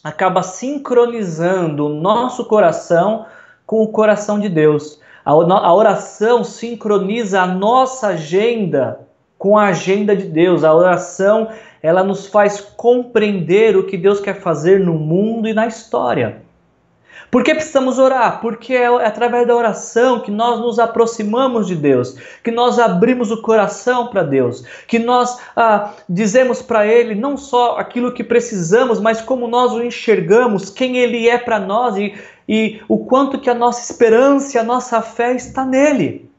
acaba 0.03 0.41
sincronizando 0.41 1.85
o 1.85 1.89
nosso 2.01 2.45
coração 2.45 3.25
com 3.65 3.81
o 3.81 3.87
coração 3.87 4.39
de 4.39 4.49
Deus. 4.49 4.99
A 5.25 5.73
oração 5.73 6.43
sincroniza 6.43 7.41
a 7.41 7.47
nossa 7.47 8.07
agenda 8.07 8.99
com 9.37 9.57
a 9.57 9.67
agenda 9.67 10.15
de 10.15 10.25
Deus. 10.25 10.63
A 10.63 10.73
oração, 10.73 11.49
ela 11.81 12.03
nos 12.03 12.27
faz 12.27 12.59
compreender 12.59 13.77
o 13.77 13.85
que 13.85 13.97
Deus 13.97 14.19
quer 14.19 14.41
fazer 14.41 14.79
no 14.79 14.93
mundo 14.93 15.47
e 15.47 15.53
na 15.53 15.65
história. 15.65 16.42
Por 17.29 17.43
que 17.43 17.55
precisamos 17.55 17.97
orar? 17.97 18.39
Porque 18.41 18.73
é 18.73 18.85
através 18.85 19.47
da 19.47 19.55
oração 19.55 20.19
que 20.19 20.29
nós 20.29 20.59
nos 20.59 20.77
aproximamos 20.77 21.67
de 21.67 21.75
Deus, 21.75 22.15
que 22.43 22.51
nós 22.51 22.77
abrimos 22.77 23.31
o 23.31 23.41
coração 23.41 24.07
para 24.07 24.23
Deus, 24.23 24.63
que 24.87 24.99
nós 24.99 25.39
ah, 25.55 25.93
dizemos 26.07 26.61
para 26.61 26.85
Ele 26.85 27.15
não 27.15 27.35
só 27.35 27.77
aquilo 27.77 28.13
que 28.13 28.23
precisamos, 28.23 28.99
mas 28.99 29.19
como 29.19 29.47
nós 29.47 29.71
o 29.73 29.83
enxergamos, 29.83 30.69
quem 30.69 30.97
Ele 30.97 31.27
é 31.27 31.37
para 31.37 31.59
nós 31.59 31.97
e, 31.97 32.13
e 32.47 32.81
o 32.87 32.99
quanto 32.99 33.39
que 33.39 33.49
a 33.49 33.55
nossa 33.55 33.91
esperança, 33.91 34.59
a 34.59 34.63
nossa 34.63 35.01
fé 35.01 35.33
está 35.33 35.65
nele. 35.65 36.29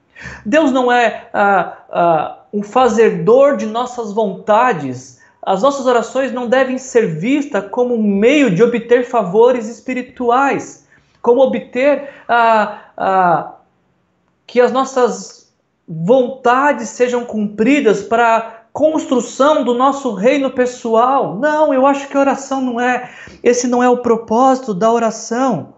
Deus 0.44 0.70
não 0.70 0.90
é 0.92 1.28
ah, 1.32 1.76
ah, 1.90 2.38
um 2.52 2.62
fazedor 2.62 3.56
de 3.56 3.66
nossas 3.66 4.12
vontades. 4.12 5.20
As 5.46 5.62
nossas 5.62 5.86
orações 5.86 6.32
não 6.32 6.48
devem 6.48 6.78
ser 6.78 7.06
vistas 7.06 7.64
como 7.70 7.94
um 7.94 8.02
meio 8.02 8.50
de 8.50 8.62
obter 8.62 9.04
favores 9.04 9.68
espirituais, 9.68 10.86
como 11.20 11.42
obter 11.42 12.08
ah, 12.26 12.80
ah, 12.96 13.52
que 14.46 14.58
as 14.58 14.72
nossas 14.72 15.52
vontades 15.86 16.88
sejam 16.88 17.26
cumpridas 17.26 18.02
para 18.02 18.64
construção 18.72 19.62
do 19.62 19.74
nosso 19.74 20.14
reino 20.14 20.50
pessoal. 20.50 21.36
Não, 21.36 21.74
eu 21.74 21.86
acho 21.86 22.08
que 22.08 22.16
a 22.16 22.20
oração 22.20 22.62
não 22.62 22.80
é. 22.80 23.10
Esse 23.42 23.68
não 23.68 23.82
é 23.82 23.88
o 23.88 23.98
propósito 23.98 24.72
da 24.72 24.90
oração. 24.90 25.74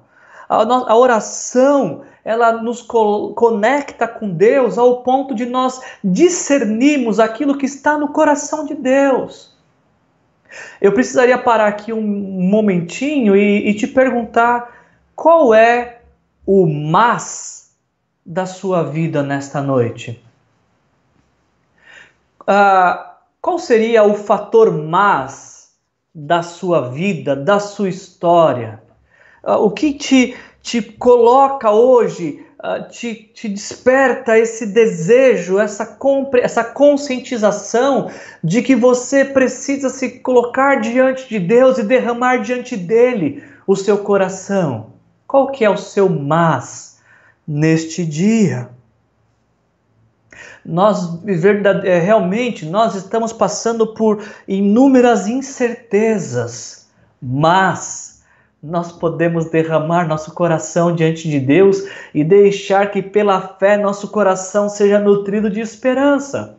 A, 0.48 0.62
a 0.62 0.96
oração 0.96 2.02
ela 2.24 2.52
nos 2.52 2.82
co 2.82 3.34
conecta 3.34 4.06
com 4.06 4.30
Deus 4.30 4.78
ao 4.78 5.02
ponto 5.02 5.34
de 5.34 5.44
nós 5.44 5.80
discernirmos 6.02 7.18
aquilo 7.18 7.58
que 7.58 7.66
está 7.66 7.98
no 7.98 8.08
coração 8.08 8.64
de 8.64 8.74
Deus. 8.74 9.55
Eu 10.80 10.92
precisaria 10.92 11.38
parar 11.38 11.66
aqui 11.66 11.92
um 11.92 12.02
momentinho 12.02 13.36
e, 13.36 13.68
e 13.68 13.74
te 13.74 13.86
perguntar 13.86 14.74
qual 15.14 15.54
é 15.54 16.00
o 16.44 16.66
mas 16.66 17.74
da 18.24 18.46
sua 18.46 18.82
vida 18.82 19.22
nesta 19.22 19.62
noite. 19.62 20.22
Ah, 22.46 23.18
qual 23.40 23.58
seria 23.58 24.04
o 24.04 24.14
fator 24.14 24.72
mas 24.72 25.72
da 26.14 26.42
sua 26.42 26.88
vida, 26.90 27.34
da 27.34 27.58
sua 27.58 27.88
história? 27.88 28.82
Ah, 29.42 29.58
o 29.58 29.70
que 29.70 29.92
te, 29.94 30.36
te 30.62 30.80
coloca 30.82 31.70
hoje, 31.70 32.44
te, 32.90 33.30
te 33.34 33.48
desperta 33.48 34.38
esse 34.38 34.66
desejo, 34.66 35.58
essa, 35.58 35.86
compre, 35.86 36.40
essa 36.40 36.64
conscientização 36.64 38.10
de 38.42 38.62
que 38.62 38.74
você 38.74 39.24
precisa 39.24 39.88
se 39.88 40.20
colocar 40.20 40.80
diante 40.80 41.28
de 41.28 41.38
Deus 41.38 41.78
e 41.78 41.82
derramar 41.82 42.38
diante 42.38 42.76
dele 42.76 43.42
o 43.66 43.76
seu 43.76 43.98
coração. 43.98 44.90
Qual 45.26 45.50
que 45.50 45.64
é 45.64 45.70
o 45.70 45.76
seu 45.76 46.08
mas 46.08 46.98
neste 47.46 48.04
dia? 48.04 48.70
nós 50.66 51.20
é, 51.84 51.98
realmente 52.00 52.66
nós 52.66 52.94
estamos 52.96 53.32
passando 53.32 53.94
por 53.94 54.22
inúmeras 54.48 55.28
incertezas, 55.28 56.88
mas 57.22 58.15
nós 58.62 58.90
podemos 58.90 59.46
derramar 59.46 60.08
nosso 60.08 60.34
coração 60.34 60.94
diante 60.94 61.28
de 61.28 61.38
Deus 61.38 61.84
e 62.14 62.24
deixar 62.24 62.90
que 62.90 63.02
pela 63.02 63.40
fé 63.40 63.76
nosso 63.76 64.08
coração 64.08 64.68
seja 64.68 64.98
nutrido 64.98 65.50
de 65.50 65.60
esperança. 65.60 66.58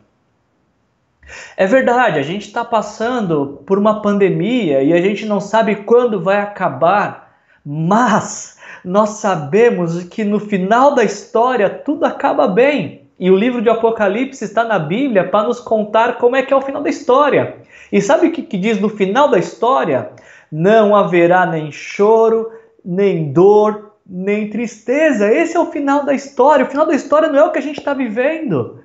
É 1.56 1.66
verdade, 1.66 2.18
a 2.18 2.22
gente 2.22 2.46
está 2.46 2.64
passando 2.64 3.62
por 3.66 3.78
uma 3.78 4.00
pandemia 4.00 4.82
e 4.82 4.92
a 4.92 5.00
gente 5.00 5.26
não 5.26 5.40
sabe 5.40 5.76
quando 5.76 6.22
vai 6.22 6.38
acabar, 6.38 7.36
mas 7.64 8.58
nós 8.84 9.10
sabemos 9.10 10.04
que 10.04 10.24
no 10.24 10.40
final 10.40 10.94
da 10.94 11.04
história 11.04 11.68
tudo 11.68 12.04
acaba 12.04 12.48
bem. 12.48 13.02
E 13.18 13.30
o 13.30 13.36
livro 13.36 13.60
de 13.60 13.68
Apocalipse 13.68 14.44
está 14.44 14.62
na 14.62 14.78
Bíblia 14.78 15.28
para 15.28 15.48
nos 15.48 15.58
contar 15.58 16.18
como 16.18 16.36
é 16.36 16.42
que 16.42 16.54
é 16.54 16.56
o 16.56 16.62
final 16.62 16.82
da 16.82 16.88
história. 16.88 17.56
E 17.90 18.00
sabe 18.00 18.28
o 18.28 18.32
que, 18.32 18.42
que 18.42 18.56
diz 18.56 18.80
no 18.80 18.88
final 18.88 19.28
da 19.28 19.38
história? 19.38 20.10
Não 20.50 20.96
haverá 20.96 21.46
nem 21.46 21.70
choro, 21.70 22.50
nem 22.84 23.32
dor, 23.32 23.92
nem 24.06 24.48
tristeza. 24.48 25.32
Esse 25.32 25.56
é 25.56 25.60
o 25.60 25.70
final 25.70 26.04
da 26.04 26.14
história. 26.14 26.64
O 26.64 26.68
final 26.68 26.86
da 26.86 26.94
história 26.94 27.28
não 27.28 27.38
é 27.38 27.44
o 27.44 27.52
que 27.52 27.58
a 27.58 27.62
gente 27.62 27.78
está 27.78 27.92
vivendo. 27.92 28.82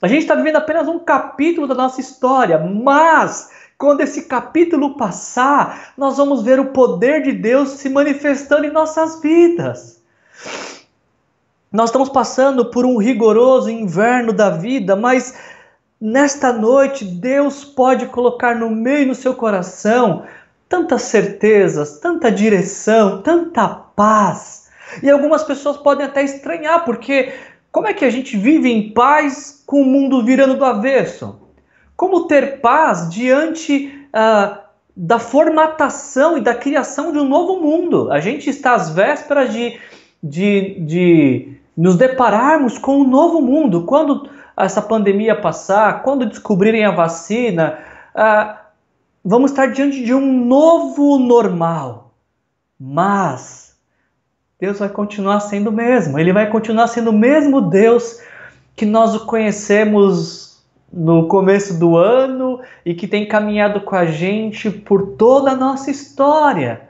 A 0.00 0.06
gente 0.06 0.20
está 0.20 0.34
vivendo 0.34 0.56
apenas 0.56 0.86
um 0.86 0.98
capítulo 0.98 1.66
da 1.66 1.74
nossa 1.74 2.00
história, 2.00 2.58
mas 2.58 3.50
quando 3.76 4.00
esse 4.00 4.22
capítulo 4.22 4.96
passar, 4.96 5.92
nós 5.96 6.16
vamos 6.16 6.42
ver 6.42 6.60
o 6.60 6.66
poder 6.66 7.22
de 7.22 7.32
Deus 7.32 7.70
se 7.70 7.88
manifestando 7.88 8.66
em 8.66 8.72
nossas 8.72 9.20
vidas. 9.20 10.02
Nós 11.70 11.90
estamos 11.90 12.08
passando 12.08 12.70
por 12.70 12.86
um 12.86 12.96
rigoroso 12.96 13.70
inverno 13.70 14.32
da 14.32 14.50
vida, 14.50 14.96
mas 14.96 15.36
nesta 16.00 16.52
noite 16.52 17.04
Deus 17.04 17.64
pode 17.64 18.06
colocar 18.06 18.54
no 18.54 18.70
meio 18.70 19.08
do 19.08 19.14
seu 19.14 19.34
coração 19.34 20.24
tantas 20.68 21.02
certezas, 21.02 21.98
tanta 21.98 22.30
direção, 22.30 23.22
tanta 23.22 23.68
paz. 23.68 24.68
E 25.02 25.10
algumas 25.10 25.42
pessoas 25.42 25.76
podem 25.76 26.06
até 26.06 26.22
estranhar, 26.22 26.84
porque 26.84 27.32
como 27.72 27.86
é 27.86 27.94
que 27.94 28.04
a 28.04 28.10
gente 28.10 28.36
vive 28.36 28.70
em 28.70 28.92
paz 28.92 29.62
com 29.66 29.82
o 29.82 29.84
mundo 29.84 30.24
virando 30.24 30.56
do 30.56 30.64
avesso? 30.64 31.40
Como 31.96 32.26
ter 32.26 32.60
paz 32.60 33.10
diante 33.10 33.92
uh, 34.08 34.58
da 34.96 35.18
formatação 35.18 36.38
e 36.38 36.40
da 36.40 36.54
criação 36.54 37.12
de 37.12 37.18
um 37.18 37.28
novo 37.28 37.60
mundo? 37.60 38.10
A 38.10 38.20
gente 38.20 38.48
está 38.48 38.74
às 38.74 38.90
vésperas 38.90 39.52
de, 39.52 39.78
de, 40.22 40.80
de 40.80 41.58
nos 41.76 41.96
depararmos 41.96 42.78
com 42.78 42.98
um 42.98 43.08
novo 43.08 43.40
mundo. 43.40 43.84
Quando 43.84 44.28
essa 44.56 44.82
pandemia 44.82 45.40
passar, 45.40 46.02
quando 46.02 46.26
descobrirem 46.26 46.84
a 46.84 46.90
vacina, 46.90 47.78
uh, 48.14 48.67
vamos 49.28 49.50
estar 49.50 49.66
diante 49.66 50.02
de 50.02 50.14
um 50.14 50.46
novo 50.46 51.18
normal. 51.18 52.14
Mas 52.80 53.76
Deus 54.58 54.78
vai 54.78 54.88
continuar 54.88 55.40
sendo 55.40 55.68
o 55.68 55.72
mesmo. 55.72 56.18
Ele 56.18 56.32
vai 56.32 56.48
continuar 56.48 56.88
sendo 56.88 57.10
o 57.10 57.12
mesmo 57.12 57.60
Deus 57.60 58.22
que 58.74 58.86
nós 58.86 59.14
o 59.14 59.26
conhecemos 59.26 60.64
no 60.90 61.28
começo 61.28 61.78
do 61.78 61.96
ano 61.98 62.62
e 62.86 62.94
que 62.94 63.06
tem 63.06 63.28
caminhado 63.28 63.82
com 63.82 63.94
a 63.94 64.06
gente 64.06 64.70
por 64.70 65.16
toda 65.16 65.50
a 65.50 65.56
nossa 65.56 65.90
história. 65.90 66.88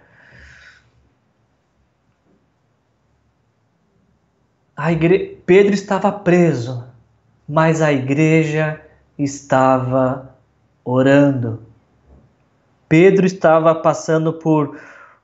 A 4.76 4.92
igre... 4.92 5.42
Pedro 5.44 5.74
estava 5.74 6.12
preso, 6.12 6.84
mas 7.48 7.82
a 7.82 7.92
igreja 7.92 8.80
estava 9.18 10.36
orando. 10.84 11.67
Pedro 12.88 13.26
estava 13.26 13.74
passando 13.74 14.32
por, 14.32 14.78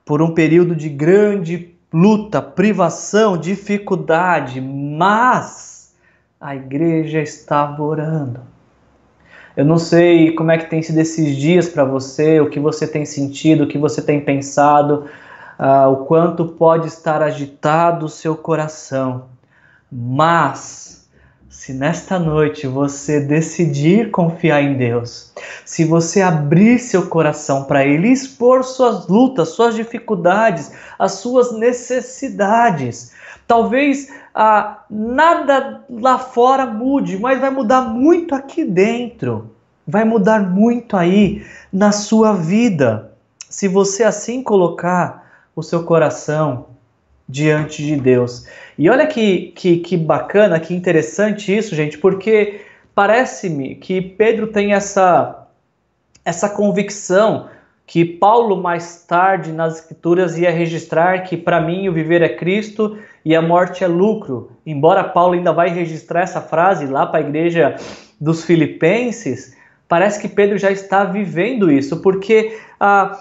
por 0.05 0.21
um 0.21 0.33
período 0.33 0.75
de 0.75 0.89
grande 0.89 1.75
luta, 1.91 2.41
privação, 2.41 3.37
dificuldade, 3.37 4.59
mas 4.61 5.93
a 6.39 6.55
igreja 6.55 7.21
estava 7.21 7.81
orando. 7.81 8.41
Eu 9.55 9.63
não 9.63 9.77
sei 9.77 10.33
como 10.33 10.51
é 10.51 10.57
que 10.57 10.69
tem 10.69 10.81
sido 10.81 10.99
esses 10.99 11.35
dias 11.37 11.69
para 11.69 11.85
você, 11.85 12.41
o 12.41 12.49
que 12.49 12.59
você 12.59 12.85
tem 12.85 13.05
sentido, 13.05 13.63
o 13.63 13.67
que 13.67 13.77
você 13.77 14.01
tem 14.01 14.19
pensado, 14.19 15.05
uh, 15.57 15.89
o 15.89 16.05
quanto 16.05 16.45
pode 16.45 16.87
estar 16.87 17.21
agitado 17.21 18.05
o 18.05 18.09
seu 18.09 18.35
coração. 18.35 19.27
Mas, 19.89 20.94
se 21.65 21.73
nesta 21.73 22.19
noite 22.19 22.67
você 22.67 23.19
decidir 23.19 24.11
confiar 24.11 24.61
em 24.61 24.77
Deus, 24.77 25.33
se 25.65 25.83
você 25.83 26.21
abrir 26.21 26.77
seu 26.77 27.07
coração 27.07 27.63
para 27.63 27.83
Ele, 27.83 28.09
expor 28.09 28.63
suas 28.63 29.07
lutas, 29.07 29.49
suas 29.49 29.73
dificuldades, 29.73 30.71
as 30.99 31.13
suas 31.13 31.57
necessidades, 31.57 33.13
talvez 33.47 34.13
ah, 34.35 34.83
nada 34.91 35.83
lá 35.89 36.19
fora 36.19 36.67
mude, 36.67 37.17
mas 37.17 37.41
vai 37.41 37.49
mudar 37.49 37.81
muito 37.81 38.35
aqui 38.35 38.63
dentro. 38.63 39.49
Vai 39.87 40.05
mudar 40.05 40.41
muito 40.47 40.95
aí 40.95 41.43
na 41.73 41.91
sua 41.91 42.33
vida. 42.33 43.11
Se 43.49 43.67
você 43.67 44.03
assim 44.03 44.43
colocar 44.43 45.31
o 45.55 45.63
seu 45.63 45.83
coração 45.83 46.74
diante 47.27 47.83
de 47.83 47.95
Deus. 47.95 48.47
E 48.77 48.89
olha 48.89 49.07
que, 49.07 49.53
que, 49.55 49.77
que 49.77 49.97
bacana, 49.97 50.59
que 50.59 50.73
interessante 50.73 51.55
isso, 51.55 51.75
gente, 51.75 51.97
porque 51.97 52.61
parece-me 52.93 53.75
que 53.75 54.01
Pedro 54.01 54.47
tem 54.47 54.73
essa, 54.73 55.47
essa 56.23 56.49
convicção 56.49 57.49
que 57.87 58.03
Paulo 58.03 58.61
mais 58.61 59.05
tarde 59.05 59.51
nas 59.51 59.75
escrituras 59.75 60.37
ia 60.37 60.49
registrar 60.49 61.23
que 61.23 61.37
para 61.37 61.61
mim 61.61 61.87
o 61.87 61.93
viver 61.93 62.21
é 62.21 62.29
Cristo 62.29 62.97
e 63.23 63.35
a 63.35 63.41
morte 63.41 63.83
é 63.83 63.87
lucro. 63.87 64.51
Embora 64.65 65.03
Paulo 65.03 65.33
ainda 65.33 65.53
vai 65.53 65.69
registrar 65.69 66.21
essa 66.21 66.41
frase 66.41 66.87
lá 66.87 67.05
para 67.05 67.19
a 67.19 67.27
igreja 67.27 67.75
dos 68.19 68.43
Filipenses, 68.43 69.55
parece 69.87 70.19
que 70.19 70.27
Pedro 70.27 70.57
já 70.57 70.71
está 70.71 71.03
vivendo 71.03 71.71
isso, 71.71 72.01
porque 72.01 72.57
ah, 72.79 73.17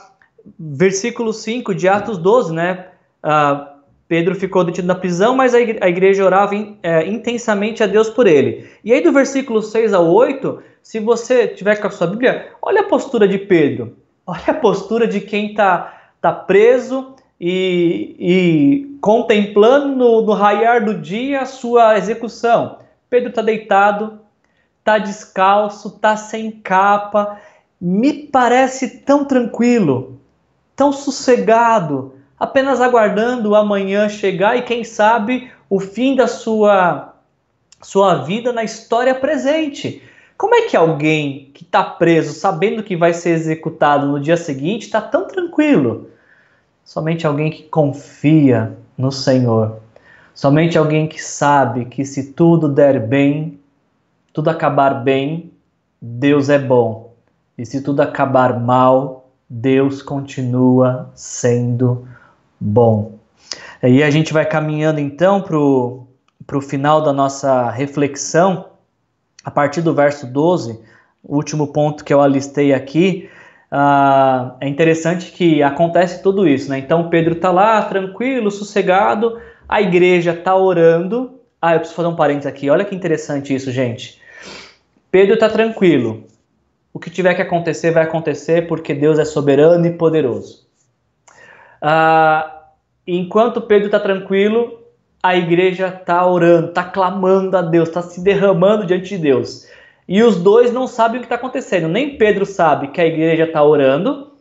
versículo 0.59 1.33
5 1.33 1.75
de 1.75 1.87
Atos 1.87 2.17
12, 2.17 2.55
né? 2.55 2.87
Ah, 3.23 3.74
Pedro 4.07 4.35
ficou 4.35 4.65
detido 4.65 4.87
na 4.87 4.95
prisão, 4.95 5.35
mas 5.35 5.55
a 5.55 5.61
igreja 5.61 6.25
orava 6.25 6.55
é, 6.83 7.07
intensamente 7.07 7.83
a 7.83 7.87
Deus 7.87 8.11
por 8.11 8.27
ele. 8.27 8.69
E 8.85 8.93
aí, 8.93 9.01
do 9.01 9.13
versículo 9.13 9.63
6 9.63 9.95
ao 9.95 10.07
8, 10.13 10.63
se 10.83 11.01
você 11.01 11.49
tiver 11.49 11.77
com 11.77 11.87
a 11.87 11.91
sua 11.91 12.07
Bíblia, 12.07 12.51
olha 12.61 12.83
a 12.83 12.89
postura 12.89 13.27
de 13.27 13.39
Pedro. 13.39 13.97
Olha 14.27 14.43
a 14.49 14.55
postura 14.55 15.07
de 15.07 15.21
quem 15.21 15.51
está 15.51 16.13
tá 16.21 16.33
preso 16.33 17.15
e, 17.41 18.17
e 18.19 18.99
contemplando 19.01 19.89
no, 19.89 20.23
no 20.23 20.33
raiar 20.33 20.85
do 20.85 20.95
dia 20.95 21.43
a 21.43 21.47
sua 21.47 21.97
execução. 21.99 22.79
Pedro 23.09 23.31
está 23.31 23.43
deitado, 23.43 24.21
está 24.79 24.99
descalço, 24.99 25.89
está 25.89 26.17
sem 26.17 26.51
capa, 26.51 27.39
me 27.81 28.13
parece 28.13 28.99
tão 29.01 29.25
tranquilo, 29.25 30.19
tão 30.75 30.93
sossegado, 30.93 32.14
apenas 32.45 32.79
aguardando 32.81 33.55
amanhã 33.55 34.07
chegar 34.07 34.57
e 34.57 34.63
quem 34.63 34.85
sabe 34.85 35.51
o 35.69 35.81
fim 35.81 36.15
da 36.15 36.27
sua 36.27 37.15
sua 37.81 38.23
vida 38.23 38.53
na 38.53 38.63
história 38.65 39.15
presente. 39.15 40.03
Como 40.39 40.55
é 40.55 40.63
que 40.63 40.77
alguém 40.77 41.51
que 41.53 41.63
está 41.63 41.83
preso, 41.83 42.33
sabendo 42.33 42.83
que 42.83 42.97
vai 42.97 43.13
ser 43.13 43.31
executado 43.31 44.07
no 44.07 44.19
dia 44.19 44.37
seguinte, 44.37 44.85
está 44.85 45.01
tão 45.01 45.27
tranquilo? 45.27 46.11
Somente 46.83 47.27
alguém 47.27 47.51
que 47.51 47.65
confia 47.65 48.77
no 48.97 49.13
Senhor. 49.13 49.81
Somente 50.35 50.79
alguém 50.79 51.07
que 51.07 51.23
sabe 51.23 51.85
que 51.87 52.05
se 52.05 52.33
tudo 52.33 52.69
der 52.69 53.01
bem, 53.01 53.59
tudo 54.33 54.49
acabar 54.49 55.03
bem, 55.03 55.51
Deus 56.01 56.49
é 56.49 56.59
bom. 56.59 57.15
E 57.57 57.65
se 57.65 57.83
tudo 57.83 58.01
acabar 58.01 58.59
mal, 58.59 59.29
Deus 59.49 60.03
continua 60.03 61.11
sendo 61.15 62.07
bom. 62.65 63.19
E 63.83 64.03
a 64.03 64.11
gente 64.11 64.33
vai 64.33 64.47
caminhando 64.47 64.99
então 64.99 65.43
para 65.43 65.59
o 65.59 66.61
final 66.63 67.03
da 67.03 67.13
nossa 67.13 67.71
reflexão 67.71 68.67
a 69.45 69.51
partir 69.51 69.83
do 69.83 69.93
verso 69.93 70.27
12, 70.27 70.81
o 71.23 71.37
último 71.37 71.71
ponto 71.71 72.03
que 72.03 72.15
eu 72.15 72.23
alistei 72.23 72.73
aqui, 72.73 73.29
uh, 73.71 74.57
é 74.59 74.67
interessante 74.67 75.31
que 75.33 75.63
acontece 75.63 76.23
tudo 76.23 76.49
isso, 76.49 76.71
né? 76.71 76.79
Então 76.79 77.11
Pedro 77.11 77.35
está 77.35 77.51
lá, 77.51 77.83
tranquilo, 77.83 78.51
sossegado, 78.51 79.39
a 79.69 79.83
igreja 79.83 80.33
está 80.33 80.57
orando. 80.57 81.39
Ah, 81.61 81.75
eu 81.75 81.81
preciso 81.81 81.97
fazer 81.97 82.09
um 82.09 82.17
parênteses 82.17 82.47
aqui, 82.47 82.71
olha 82.71 82.85
que 82.85 82.95
interessante 82.95 83.55
isso, 83.55 83.71
gente. 83.71 84.19
Pedro 85.11 85.35
está 85.35 85.51
tranquilo. 85.51 86.25
O 86.93 86.99
que 86.99 87.11
tiver 87.11 87.35
que 87.35 87.43
acontecer, 87.43 87.91
vai 87.91 88.05
acontecer, 88.05 88.67
porque 88.67 88.95
Deus 88.95 89.19
é 89.19 89.25
soberano 89.25 89.87
e 89.87 89.93
poderoso. 89.93 90.65
Uh, 91.83 92.54
enquanto 93.07 93.61
Pedro 93.63 93.87
está 93.87 94.01
tranquilo, 94.01 94.81
a 95.23 95.37
igreja 95.37 95.89
está 95.89 96.27
orando, 96.27 96.69
está 96.69 96.85
clamando 96.85 97.57
a 97.57 97.63
Deus, 97.63 97.89
está 97.89 98.03
se 98.03 98.23
derramando 98.23 98.87
diante 98.87 99.17
de 99.17 99.19
Deus. 99.19 99.67
E 100.07 100.23
os 100.23 100.37
dois 100.37 100.73
não 100.73 100.87
sabem 100.87 101.17
o 101.17 101.21
que 101.21 101.27
está 101.27 101.37
acontecendo. 101.37 101.89
Nem 101.89 102.19
Pedro 102.19 102.45
sabe 102.45 102.89
que 102.89 103.01
a 103.01 103.07
igreja 103.07 103.45
está 103.45 103.63
orando, 103.63 104.33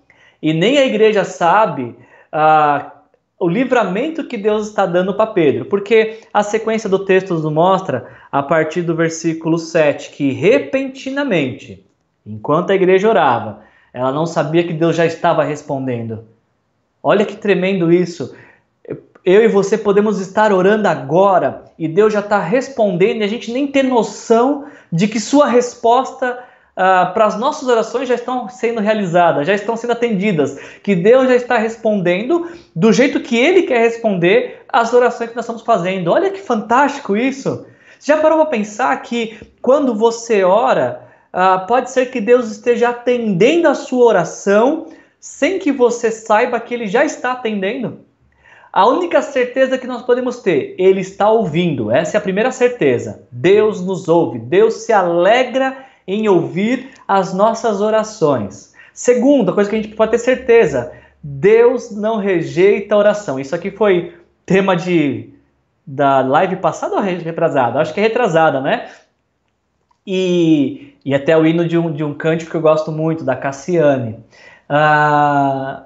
e 0.42 0.54
nem 0.54 0.78
a 0.78 0.86
igreja 0.86 1.24
sabe 1.24 1.96
ah, 2.32 2.92
o 3.40 3.48
livramento 3.48 4.26
que 4.26 4.38
Deus 4.38 4.68
está 4.68 4.86
dando 4.86 5.14
para 5.14 5.32
Pedro. 5.32 5.66
Porque 5.66 6.20
a 6.34 6.44
sequência 6.44 6.90
do 6.90 7.06
texto 7.06 7.34
nos 7.34 7.46
mostra, 7.52 8.08
a 8.30 8.44
partir 8.44 8.82
do 8.82 8.94
versículo 8.94 9.58
7, 9.58 10.12
que 10.12 10.32
repentinamente, 10.32 11.86
enquanto 12.26 12.72
a 12.72 12.76
igreja 12.76 13.08
orava, 13.08 13.62
ela 13.94 14.12
não 14.12 14.26
sabia 14.26 14.66
que 14.66 14.74
Deus 14.74 14.98
já 14.98 15.06
estava 15.06 15.46
respondendo. 15.46 16.26
Olha 17.02 17.26
que 17.26 17.36
tremendo 17.36 17.92
isso. 17.92 18.36
Eu 19.26 19.42
e 19.42 19.48
você 19.48 19.78
podemos 19.78 20.20
estar 20.20 20.52
orando 20.52 20.86
agora 20.86 21.64
e 21.80 21.88
Deus 21.88 22.12
já 22.12 22.20
está 22.20 22.40
respondendo 22.40 23.22
e 23.22 23.24
a 23.24 23.28
gente 23.28 23.54
nem 23.54 23.68
tem 23.68 23.84
noção 23.84 24.66
de 24.92 25.08
que 25.08 25.18
Sua 25.18 25.48
resposta 25.48 26.44
uh, 26.74 27.14
para 27.14 27.26
as 27.26 27.40
nossas 27.40 27.70
orações 27.70 28.10
já 28.10 28.16
estão 28.16 28.50
sendo 28.50 28.82
realizadas, 28.82 29.48
já 29.48 29.54
estão 29.54 29.78
sendo 29.78 29.94
atendidas, 29.94 30.60
que 30.84 30.94
Deus 30.94 31.30
já 31.30 31.36
está 31.36 31.58
respondendo 31.58 32.50
do 32.76 32.92
jeito 32.92 33.22
que 33.22 33.38
Ele 33.38 33.64
quer 33.64 33.80
responder 33.80 34.62
às 34.68 34.94
orações 34.94 35.30
que 35.30 35.36
nós 35.38 35.46
estamos 35.46 35.62
fazendo. 35.62 36.12
Olha 36.12 36.30
que 36.30 36.42
fantástico 36.42 37.16
isso! 37.16 37.66
Já 38.02 38.18
parou 38.18 38.40
para 38.40 38.48
pensar 38.48 39.02
que 39.04 39.40
quando 39.62 39.96
você 39.96 40.44
ora, 40.44 41.02
uh, 41.34 41.66
pode 41.66 41.92
ser 41.92 42.08
que 42.08 42.20
Deus 42.20 42.52
esteja 42.52 42.90
atendendo 42.90 43.70
a 43.70 43.74
sua 43.74 44.04
oração 44.04 44.88
sem 45.18 45.60
que 45.60 45.72
você 45.72 46.12
saiba 46.12 46.60
que 46.60 46.74
Ele 46.74 46.88
já 46.88 47.06
está 47.06 47.32
atendendo? 47.32 48.00
A 48.74 48.88
única 48.88 49.22
certeza 49.22 49.78
que 49.78 49.86
nós 49.86 50.02
podemos 50.02 50.42
ter, 50.42 50.74
Ele 50.80 51.00
está 51.00 51.30
ouvindo. 51.30 51.92
Essa 51.92 52.18
é 52.18 52.20
a 52.20 52.22
primeira 52.22 52.52
certeza. 52.52 53.24
Deus 53.32 53.80
nos 53.86 54.08
ouve. 54.08 54.40
Deus 54.40 54.86
se 54.86 54.92
alegra 54.92 55.86
em 56.08 56.28
ouvir 56.28 56.90
as 57.08 57.36
nossas 57.36 57.82
orações. 57.82 58.74
Segunda 58.92 59.54
coisa 59.54 59.70
que 59.70 59.76
a 59.76 59.82
gente 59.82 59.96
pode 59.96 60.10
ter 60.10 60.18
certeza, 60.18 60.92
Deus 61.22 61.92
não 61.92 62.18
rejeita 62.18 62.96
a 62.96 62.98
oração. 62.98 63.40
Isso 63.40 63.54
aqui 63.54 63.70
foi 63.70 64.16
tema 64.44 64.76
de 64.76 65.32
da 65.86 66.22
live 66.22 66.56
passada 66.56 66.96
ou 66.96 67.02
retrasada? 67.02 67.80
Acho 67.80 67.94
que 67.94 68.00
é 68.00 68.04
retrasada, 68.04 68.60
né? 68.60 68.90
E, 70.08 70.96
e 71.06 71.14
até 71.14 71.38
o 71.38 71.46
hino 71.46 71.68
de 71.68 71.78
um, 71.78 71.92
de 71.92 72.04
um 72.04 72.14
cântico 72.14 72.50
que 72.50 72.58
eu 72.58 72.62
gosto 72.62 72.92
muito, 72.92 73.24
da 73.24 73.36
Cassiane. 73.36 74.18
Ah, 74.68 75.84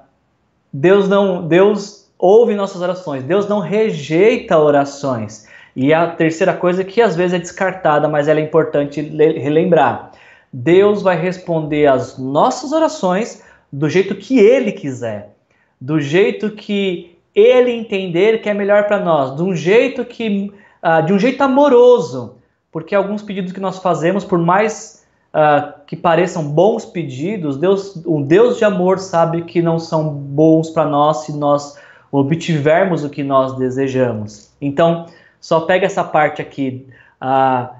Deus 0.72 1.08
não, 1.08 1.46
Deus 1.46 2.07
ouve 2.18 2.54
nossas 2.54 2.82
orações. 2.82 3.22
Deus 3.22 3.48
não 3.48 3.60
rejeita 3.60 4.58
orações. 4.58 5.46
E 5.76 5.94
a 5.94 6.08
terceira 6.08 6.52
coisa 6.52 6.82
que 6.82 7.00
às 7.00 7.14
vezes 7.14 7.34
é 7.34 7.38
descartada, 7.38 8.08
mas 8.08 8.26
ela 8.26 8.40
é 8.40 8.42
importante 8.42 9.00
relembrar. 9.00 10.10
Deus 10.52 11.02
vai 11.02 11.16
responder 11.16 11.86
às 11.86 12.18
nossas 12.18 12.72
orações 12.72 13.44
do 13.72 13.88
jeito 13.88 14.14
que 14.14 14.38
Ele 14.38 14.72
quiser, 14.72 15.36
do 15.80 16.00
jeito 16.00 16.50
que 16.50 17.16
Ele 17.34 17.70
entender 17.70 18.40
que 18.40 18.48
é 18.48 18.54
melhor 18.54 18.86
para 18.86 18.98
nós, 18.98 19.36
de 19.36 19.42
um 19.42 19.54
jeito 19.54 20.04
que, 20.04 20.52
uh, 20.82 21.04
de 21.04 21.12
um 21.12 21.18
jeito 21.18 21.42
amoroso, 21.42 22.36
porque 22.72 22.94
alguns 22.94 23.22
pedidos 23.22 23.52
que 23.52 23.60
nós 23.60 23.78
fazemos, 23.78 24.24
por 24.24 24.38
mais 24.38 25.06
uh, 25.34 25.72
que 25.86 25.94
pareçam 25.94 26.42
bons 26.42 26.84
pedidos, 26.84 27.58
Deus, 27.58 28.02
um 28.06 28.22
Deus 28.22 28.56
de 28.56 28.64
amor 28.64 28.98
sabe 28.98 29.42
que 29.42 29.60
não 29.60 29.78
são 29.78 30.08
bons 30.08 30.70
para 30.70 30.86
nós 30.86 31.18
se 31.18 31.36
nós 31.36 31.76
obtivermos 32.10 33.04
o 33.04 33.10
que 33.10 33.22
nós 33.22 33.56
desejamos. 33.56 34.50
Então 34.60 35.06
só 35.40 35.60
pega 35.60 35.86
essa 35.86 36.02
parte 36.04 36.42
aqui. 36.42 36.86
Ah, 37.20 37.70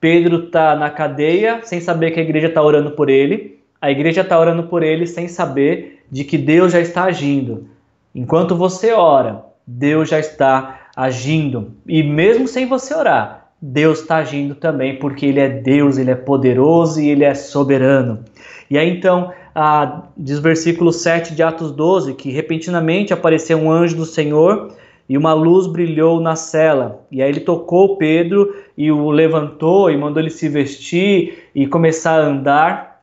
Pedro 0.00 0.46
está 0.46 0.74
na 0.74 0.90
cadeia 0.90 1.60
sem 1.64 1.80
saber 1.80 2.12
que 2.12 2.20
a 2.20 2.22
igreja 2.22 2.48
está 2.48 2.62
orando 2.62 2.92
por 2.92 3.08
ele. 3.10 3.60
A 3.80 3.90
igreja 3.90 4.22
está 4.22 4.38
orando 4.38 4.64
por 4.64 4.82
ele 4.82 5.06
sem 5.06 5.28
saber 5.28 6.04
de 6.10 6.24
que 6.24 6.36
Deus 6.36 6.72
já 6.72 6.80
está 6.80 7.04
agindo. 7.04 7.68
Enquanto 8.14 8.56
você 8.56 8.92
ora, 8.92 9.44
Deus 9.66 10.08
já 10.08 10.18
está 10.18 10.88
agindo. 10.96 11.72
E 11.86 12.02
mesmo 12.02 12.48
sem 12.48 12.66
você 12.66 12.94
orar, 12.94 13.50
Deus 13.60 14.00
está 14.00 14.16
agindo 14.16 14.54
também, 14.54 14.98
porque 14.98 15.26
Ele 15.26 15.40
é 15.40 15.48
Deus, 15.48 15.98
Ele 15.98 16.10
é 16.10 16.14
poderoso 16.14 17.00
e 17.00 17.08
Ele 17.08 17.24
é 17.24 17.34
soberano. 17.34 18.24
E 18.70 18.78
aí 18.78 18.88
então, 18.88 19.32
ah, 19.54 20.04
diz 20.16 20.38
o 20.38 20.42
versículo 20.42 20.92
7 20.92 21.34
de 21.34 21.42
Atos 21.42 21.72
12, 21.72 22.14
que 22.14 22.30
repentinamente 22.30 23.12
apareceu 23.12 23.58
um 23.58 23.70
anjo 23.70 23.96
do 23.96 24.04
Senhor 24.04 24.72
e 25.08 25.18
uma 25.18 25.32
luz 25.32 25.66
brilhou 25.66 26.20
na 26.20 26.36
cela. 26.36 27.04
E 27.10 27.20
aí 27.20 27.28
ele 27.28 27.40
tocou 27.40 27.96
Pedro 27.96 28.54
e 28.76 28.92
o 28.92 29.10
levantou 29.10 29.90
e 29.90 29.96
mandou 29.96 30.22
ele 30.22 30.30
se 30.30 30.48
vestir 30.48 31.50
e 31.54 31.66
começar 31.66 32.12
a 32.12 32.26
andar. 32.26 33.02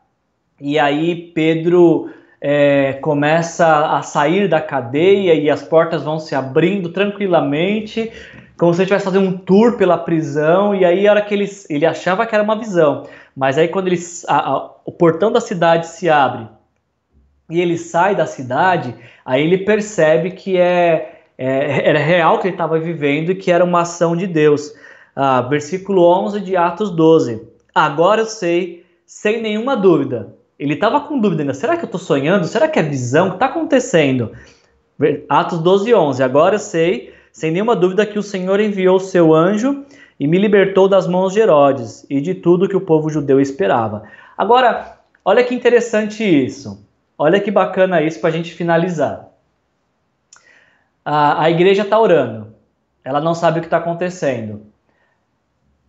E 0.59 0.79
aí 0.79 1.31
Pedro 1.35 2.09
é, 2.39 2.93
começa 2.93 3.97
a 3.97 4.01
sair 4.01 4.47
da 4.47 4.61
cadeia 4.61 5.33
e 5.33 5.49
as 5.49 5.63
portas 5.63 6.03
vão 6.03 6.17
se 6.17 6.33
abrindo 6.33 6.89
tranquilamente, 6.89 8.09
como 8.57 8.73
se 8.73 8.79
ele 8.79 8.83
estivesse 8.83 9.05
fazendo 9.05 9.27
um 9.27 9.37
tour 9.37 9.77
pela 9.77 9.97
prisão. 9.97 10.73
E 10.73 10.83
aí, 10.83 11.07
a 11.07 11.11
hora 11.11 11.21
que 11.21 11.33
ele, 11.33 11.49
ele 11.69 11.85
achava 11.85 12.25
que 12.25 12.33
era 12.33 12.43
uma 12.43 12.57
visão, 12.57 13.07
mas 13.35 13.57
aí 13.57 13.67
quando 13.67 13.87
ele, 13.87 13.99
a, 14.27 14.51
a, 14.51 14.71
o 14.85 14.91
portão 14.91 15.31
da 15.31 15.39
cidade 15.39 15.87
se 15.87 16.09
abre 16.09 16.47
e 17.49 17.61
ele 17.61 17.77
sai 17.77 18.15
da 18.15 18.25
cidade, 18.25 18.93
aí 19.25 19.43
ele 19.43 19.59
percebe 19.59 20.31
que 20.31 20.57
é 20.57 21.13
é, 21.37 21.87
era 21.87 21.99
real 21.99 22.39
que 22.39 22.47
ele 22.47 22.55
estava 22.55 22.79
vivendo 22.79 23.31
e 23.31 23.35
que 23.35 23.51
era 23.51 23.63
uma 23.63 23.81
ação 23.81 24.15
de 24.15 24.25
Deus. 24.25 24.73
Ah, 25.15 25.41
versículo 25.41 26.03
11 26.03 26.41
de 26.41 26.57
Atos 26.57 26.89
12. 26.89 27.47
Agora 27.73 28.21
eu 28.21 28.25
sei, 28.25 28.85
sem 29.05 29.41
nenhuma 29.41 29.77
dúvida. 29.77 30.35
Ele 30.57 30.73
estava 30.73 30.99
com 31.01 31.19
dúvida 31.19 31.43
ainda. 31.43 31.53
Será 31.53 31.77
que 31.77 31.83
eu 31.83 31.87
estou 31.87 31.99
sonhando? 31.99 32.47
Será 32.47 32.67
que 32.67 32.79
é 32.79 32.83
visão? 32.83 33.27
O 33.27 33.29
que 33.31 33.35
está 33.35 33.45
acontecendo? 33.45 34.31
Atos 35.29 35.59
12, 35.59 35.93
11. 35.93 36.23
Agora 36.23 36.55
eu 36.55 36.59
sei, 36.59 37.13
sem 37.37 37.51
nenhuma 37.51 37.75
dúvida, 37.75 38.05
que 38.05 38.17
o 38.17 38.23
Senhor 38.23 38.59
enviou 38.59 38.99
seu 38.99 39.33
anjo 39.33 39.85
e 40.19 40.27
me 40.27 40.37
libertou 40.37 40.87
das 40.87 41.07
mãos 41.07 41.33
de 41.33 41.39
Herodes 41.39 42.05
e 42.09 42.19
de 42.19 42.33
tudo 42.33 42.67
que 42.67 42.75
o 42.75 42.81
povo 42.81 43.09
judeu 43.09 43.39
esperava. 43.39 44.03
Agora, 44.37 44.97
olha 45.23 45.43
que 45.43 45.53
interessante 45.53 46.23
isso. 46.23 46.83
Olha 47.17 47.39
que 47.39 47.51
bacana 47.51 48.01
isso 48.01 48.19
para 48.19 48.29
a 48.29 48.33
gente 48.33 48.53
finalizar 48.53 49.27
a, 51.09 51.43
a 51.43 51.49
igreja 51.49 51.83
está 51.83 51.97
orando, 51.97 52.53
ela 53.01 53.21
não 53.21 53.33
sabe 53.33 53.59
o 53.59 53.61
que 53.61 53.67
está 53.67 53.77
acontecendo. 53.77 54.63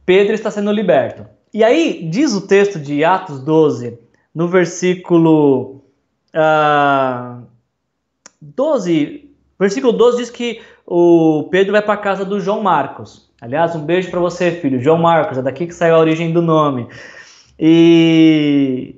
Pedro 0.07 0.33
está 0.33 0.49
sendo 0.49 0.71
liberto. 0.71 1.27
E 1.53 1.65
aí, 1.65 2.09
diz 2.09 2.33
o 2.35 2.47
texto 2.47 2.79
de 2.79 3.05
Atos 3.05 3.41
12, 3.41 3.99
no 4.33 4.47
versículo 4.47 5.83
uh, 6.33 7.43
12, 8.41 9.28
versículo 9.59 9.93
12 9.93 10.19
diz 10.19 10.31
que 10.31 10.61
o 10.87 11.49
Pedro 11.51 11.73
vai 11.73 11.83
para 11.83 11.95
a 11.95 11.99
casa 11.99 12.25
do 12.25 12.41
João 12.41 12.63
Marcos. 12.63 13.29
Aliás, 13.41 13.75
um 13.77 13.85
beijo 13.85 14.11
para 14.11 14.21
você, 14.21 14.51
filho. 14.51 14.81
João 14.81 14.99
Marcos, 14.99 15.39
é 15.39 15.43
daqui 15.43 15.67
que 15.67 15.75
saiu 15.75 15.95
a 15.95 15.99
origem 15.99 16.33
do 16.33 16.43
nome. 16.43 16.89
E, 17.59 18.97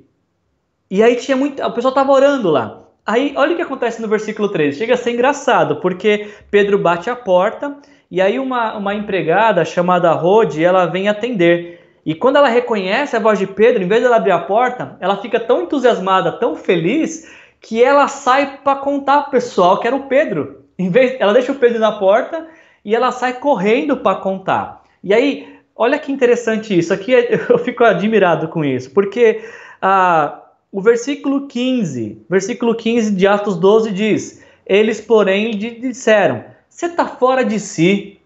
e 0.89 1.03
aí 1.03 1.15
tinha 1.15 1.37
muito. 1.37 1.63
O 1.63 1.71
pessoal 1.71 1.91
estava 1.91 2.11
orando 2.11 2.49
lá. 2.49 2.81
Aí, 3.05 3.33
olha 3.35 3.53
o 3.53 3.55
que 3.55 3.61
acontece 3.61 4.01
no 4.01 4.07
versículo 4.07 4.49
13. 4.49 4.77
Chega 4.77 4.93
a 4.93 4.97
ser 4.97 5.11
engraçado, 5.11 5.77
porque 5.77 6.29
Pedro 6.49 6.77
bate 6.77 7.09
a 7.09 7.15
porta 7.15 7.77
e 8.09 8.21
aí 8.21 8.37
uma, 8.39 8.75
uma 8.77 8.93
empregada 8.93 9.63
chamada 9.63 10.11
Rode, 10.11 10.63
ela 10.63 10.85
vem 10.85 11.07
atender. 11.07 11.79
E 12.05 12.13
quando 12.13 12.35
ela 12.35 12.49
reconhece 12.49 13.15
a 13.15 13.19
voz 13.19 13.39
de 13.39 13.47
Pedro, 13.47 13.83
em 13.83 13.87
vez 13.87 14.01
de 14.01 14.07
ela 14.07 14.17
abrir 14.17 14.31
a 14.31 14.39
porta, 14.39 14.97
ela 14.99 15.17
fica 15.17 15.39
tão 15.39 15.61
entusiasmada, 15.61 16.31
tão 16.31 16.55
feliz, 16.55 17.31
que 17.61 17.81
ela 17.81 18.07
sai 18.07 18.57
para 18.63 18.79
contar 18.79 19.21
pro 19.21 19.31
pessoal 19.31 19.79
que 19.79 19.87
era 19.87 19.95
o 19.95 20.07
Pedro. 20.07 20.65
Em 20.77 20.89
vez, 20.89 21.15
ela 21.19 21.31
deixa 21.31 21.51
o 21.51 21.55
Pedro 21.55 21.79
na 21.79 21.91
porta 21.91 22.47
e 22.83 22.95
ela 22.95 23.11
sai 23.11 23.33
correndo 23.33 23.97
para 23.97 24.19
contar. 24.19 24.83
E 25.03 25.13
aí, 25.13 25.59
olha 25.75 25.99
que 25.99 26.11
interessante 26.11 26.77
isso. 26.77 26.91
Aqui 26.91 27.11
eu 27.47 27.59
fico 27.59 27.83
admirado 27.83 28.47
com 28.47 28.65
isso, 28.65 28.89
porque 28.91 29.43
ah, 29.79 30.41
o 30.71 30.81
versículo 30.81 31.47
15, 31.47 32.25
versículo 32.27 32.73
15 32.73 33.11
de 33.11 33.27
Atos 33.27 33.57
12 33.57 33.91
diz: 33.91 34.43
Eles, 34.65 34.99
porém, 34.99 35.51
lhe 35.51 35.79
disseram: 35.79 36.43
Você 36.67 36.87
está 36.87 37.05
fora 37.05 37.45
de 37.45 37.59
si. 37.59 38.19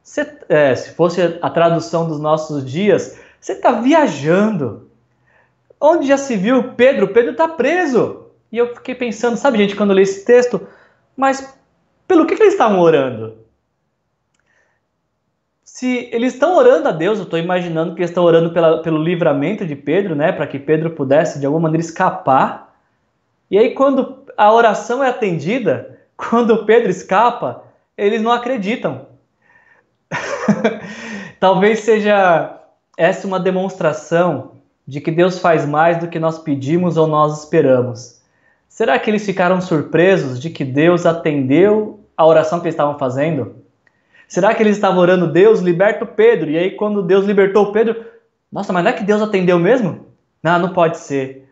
Cê, 0.00 0.26
é, 0.48 0.74
se 0.74 0.94
fosse 0.94 1.20
a 1.42 1.50
tradução 1.50 2.08
dos 2.08 2.20
nossos 2.20 2.64
dias, 2.64 3.18
você 3.40 3.52
está 3.52 3.72
viajando. 3.72 4.88
Onde 5.80 6.06
já 6.06 6.16
se 6.16 6.36
viu 6.36 6.72
Pedro? 6.74 7.08
Pedro 7.08 7.32
está 7.32 7.48
preso. 7.48 8.27
E 8.50 8.58
eu 8.58 8.74
fiquei 8.74 8.94
pensando, 8.94 9.36
sabe, 9.36 9.58
gente, 9.58 9.76
quando 9.76 9.90
eu 9.90 9.96
li 9.96 10.02
esse 10.02 10.24
texto, 10.24 10.66
mas 11.16 11.58
pelo 12.06 12.26
que, 12.26 12.34
que 12.34 12.42
eles 12.42 12.54
estavam 12.54 12.80
orando? 12.80 13.48
se 15.78 16.08
eles 16.10 16.32
estão 16.32 16.56
orando 16.56 16.88
a 16.88 16.90
Deus, 16.90 17.18
eu 17.18 17.24
estou 17.24 17.38
imaginando 17.38 17.94
que 17.94 18.00
eles 18.00 18.10
estão 18.10 18.24
orando 18.24 18.50
pela, 18.50 18.82
pelo 18.82 19.00
livramento 19.00 19.64
de 19.64 19.76
Pedro, 19.76 20.16
né, 20.16 20.32
para 20.32 20.44
que 20.44 20.58
Pedro 20.58 20.90
pudesse 20.90 21.38
de 21.38 21.46
alguma 21.46 21.68
maneira 21.68 21.86
escapar. 21.86 22.74
E 23.48 23.56
aí, 23.56 23.74
quando 23.74 24.24
a 24.36 24.52
oração 24.52 25.04
é 25.04 25.08
atendida, 25.08 26.00
quando 26.18 26.64
Pedro 26.64 26.90
escapa, 26.90 27.62
eles 27.96 28.20
não 28.20 28.32
acreditam. 28.32 29.06
Talvez 31.38 31.78
seja 31.78 32.60
essa 32.96 33.24
uma 33.28 33.38
demonstração 33.38 34.54
de 34.84 35.00
que 35.00 35.12
Deus 35.12 35.38
faz 35.38 35.64
mais 35.64 35.98
do 35.98 36.08
que 36.08 36.18
nós 36.18 36.40
pedimos 36.40 36.96
ou 36.96 37.06
nós 37.06 37.44
esperamos. 37.44 38.17
Será 38.68 38.98
que 38.98 39.10
eles 39.10 39.24
ficaram 39.24 39.60
surpresos 39.60 40.40
de 40.40 40.50
que 40.50 40.64
Deus 40.64 41.06
atendeu 41.06 42.00
a 42.16 42.26
oração 42.26 42.60
que 42.60 42.66
eles 42.66 42.74
estavam 42.74 42.98
fazendo? 42.98 43.56
Será 44.28 44.54
que 44.54 44.62
eles 44.62 44.76
estavam 44.76 45.00
orando, 45.00 45.32
Deus 45.32 45.60
liberta 45.60 46.04
o 46.04 46.08
Pedro? 46.08 46.50
E 46.50 46.58
aí, 46.58 46.70
quando 46.72 47.02
Deus 47.02 47.24
libertou 47.24 47.64
o 47.64 47.72
Pedro, 47.72 48.04
nossa, 48.52 48.72
mas 48.72 48.84
não 48.84 48.90
é 48.90 48.94
que 48.94 49.04
Deus 49.04 49.22
atendeu 49.22 49.58
mesmo? 49.58 50.06
Não, 50.42 50.58
não 50.58 50.72
pode 50.72 50.98
ser. 50.98 51.48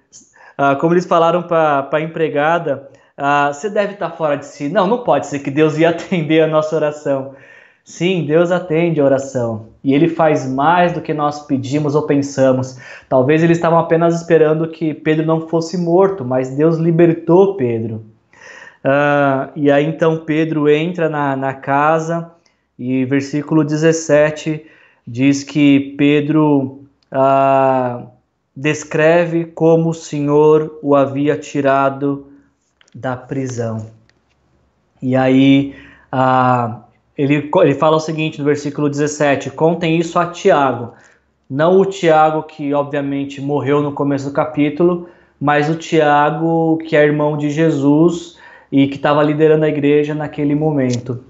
Ah, 0.58 0.76
como 0.76 0.92
eles 0.92 1.06
falaram 1.06 1.42
para 1.42 1.88
a 1.90 2.00
empregada, 2.00 2.88
ah, 3.16 3.50
você 3.52 3.70
deve 3.70 3.94
estar 3.94 4.10
fora 4.10 4.36
de 4.36 4.46
si. 4.46 4.68
Não, 4.68 4.86
não 4.86 5.02
pode 5.02 5.26
ser 5.26 5.38
que 5.38 5.50
Deus 5.50 5.78
ia 5.78 5.88
atender 5.90 6.42
a 6.42 6.46
nossa 6.46 6.76
oração. 6.76 7.34
Sim, 7.82 8.26
Deus 8.26 8.50
atende 8.50 9.00
a 9.00 9.04
oração 9.04 9.68
e 9.86 9.94
Ele 9.94 10.08
faz 10.08 10.52
mais 10.52 10.90
do 10.90 11.00
que 11.00 11.14
nós 11.14 11.46
pedimos 11.46 11.94
ou 11.94 12.02
pensamos. 12.02 12.76
Talvez 13.08 13.44
eles 13.44 13.56
estavam 13.56 13.78
apenas 13.78 14.20
esperando 14.20 14.66
que 14.66 14.92
Pedro 14.92 15.24
não 15.24 15.46
fosse 15.46 15.78
morto, 15.78 16.24
mas 16.24 16.50
Deus 16.50 16.76
libertou 16.76 17.56
Pedro. 17.56 18.04
Uh, 18.84 19.48
e 19.54 19.70
aí 19.70 19.86
então 19.86 20.24
Pedro 20.26 20.68
entra 20.68 21.08
na, 21.08 21.36
na 21.36 21.54
casa 21.54 22.32
e 22.76 23.04
versículo 23.04 23.62
17 23.62 24.66
diz 25.06 25.44
que 25.44 25.94
Pedro 25.96 26.80
uh, 27.12 28.08
descreve 28.56 29.44
como 29.44 29.90
o 29.90 29.94
Senhor 29.94 30.80
o 30.82 30.96
havia 30.96 31.38
tirado 31.38 32.26
da 32.92 33.16
prisão. 33.16 33.86
E 35.00 35.14
aí 35.14 35.76
uh, 36.12 36.85
ele, 37.16 37.50
ele 37.62 37.74
fala 37.74 37.96
o 37.96 38.00
seguinte 38.00 38.38
no 38.38 38.44
versículo 38.44 38.90
17: 38.90 39.50
contem 39.50 39.98
isso 39.98 40.18
a 40.18 40.26
Tiago. 40.26 40.92
Não 41.48 41.80
o 41.80 41.86
Tiago 41.86 42.42
que, 42.42 42.74
obviamente, 42.74 43.40
morreu 43.40 43.80
no 43.80 43.92
começo 43.92 44.26
do 44.28 44.34
capítulo, 44.34 45.08
mas 45.40 45.70
o 45.70 45.76
Tiago 45.76 46.78
que 46.78 46.96
é 46.96 47.04
irmão 47.04 47.36
de 47.36 47.50
Jesus 47.50 48.36
e 48.70 48.88
que 48.88 48.96
estava 48.96 49.22
liderando 49.22 49.64
a 49.64 49.68
igreja 49.68 50.14
naquele 50.14 50.54
momento. 50.54 51.22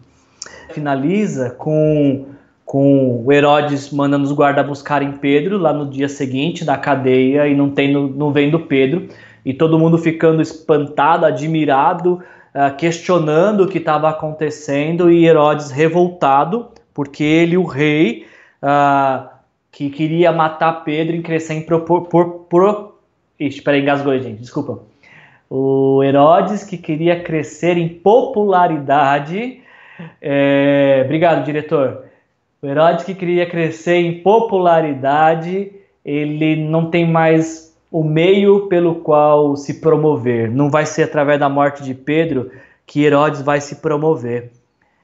Finaliza 0.70 1.50
com, 1.50 2.26
com 2.64 3.22
o 3.24 3.32
Herodes 3.32 3.90
mandando 3.90 4.24
os 4.24 4.32
guardas 4.32 4.66
buscarem 4.66 5.12
Pedro 5.12 5.58
lá 5.58 5.72
no 5.72 5.86
dia 5.88 6.08
seguinte 6.08 6.64
da 6.64 6.76
cadeia 6.76 7.46
e 7.46 7.54
não, 7.54 7.70
tendo, 7.70 8.08
não 8.08 8.32
vendo 8.32 8.60
Pedro, 8.60 9.06
e 9.44 9.54
todo 9.54 9.78
mundo 9.78 9.98
ficando 9.98 10.42
espantado, 10.42 11.26
admirado 11.26 12.20
questionando 12.78 13.64
o 13.64 13.68
que 13.68 13.78
estava 13.78 14.08
acontecendo 14.08 15.10
e 15.10 15.26
Herodes 15.26 15.70
revoltado, 15.70 16.68
porque 16.94 17.22
ele, 17.22 17.56
o 17.56 17.64
rei, 17.64 18.26
uh, 18.62 19.28
que 19.70 19.90
queria 19.90 20.32
matar 20.32 20.84
Pedro 20.84 21.14
em 21.14 21.20
crescer 21.20 21.54
em 21.54 21.62
propor. 21.62 22.08
Por, 22.08 22.46
por, 22.48 22.96
Ixi, 23.38 23.60
peraí, 23.60 23.82
engasgou, 23.82 24.18
gente, 24.18 24.40
desculpa. 24.40 24.80
O 25.50 26.02
Herodes, 26.02 26.64
que 26.64 26.78
queria 26.78 27.22
crescer 27.22 27.76
em 27.76 27.88
popularidade. 27.88 29.60
É... 30.20 31.02
Obrigado, 31.04 31.44
diretor. 31.44 32.04
O 32.62 32.66
Herodes, 32.66 33.04
que 33.04 33.14
queria 33.14 33.44
crescer 33.44 33.96
em 33.96 34.22
popularidade, 34.22 35.72
ele 36.04 36.56
não 36.56 36.90
tem 36.90 37.06
mais 37.06 37.65
o 37.90 38.02
meio 38.02 38.66
pelo 38.68 38.96
qual 38.96 39.56
se 39.56 39.80
promover. 39.80 40.50
Não 40.50 40.70
vai 40.70 40.86
ser 40.86 41.04
através 41.04 41.38
da 41.38 41.48
morte 41.48 41.82
de 41.82 41.94
Pedro 41.94 42.50
que 42.86 43.04
Herodes 43.04 43.42
vai 43.42 43.60
se 43.60 43.76
promover. 43.76 44.50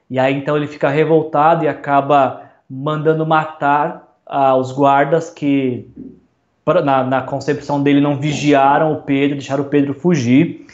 E 0.08 0.18
aí 0.18 0.34
então 0.34 0.56
ele 0.56 0.66
fica 0.66 0.88
revoltado 0.88 1.64
e 1.64 1.68
acaba 1.68 2.50
mandando 2.68 3.26
matar 3.26 4.16
ah, 4.26 4.56
os 4.56 4.72
guardas 4.72 5.30
que, 5.30 5.86
na, 6.66 7.04
na, 7.04 7.22
concepção 7.22 7.82
dele, 7.82 8.00
não 8.00 8.18
vigiaram 8.18 8.92
o 8.92 9.02
Pedro, 9.02 9.36
deixaram 9.36 9.64
o 9.64 9.68
Pedro 9.68 9.94
fugir. 9.94 10.66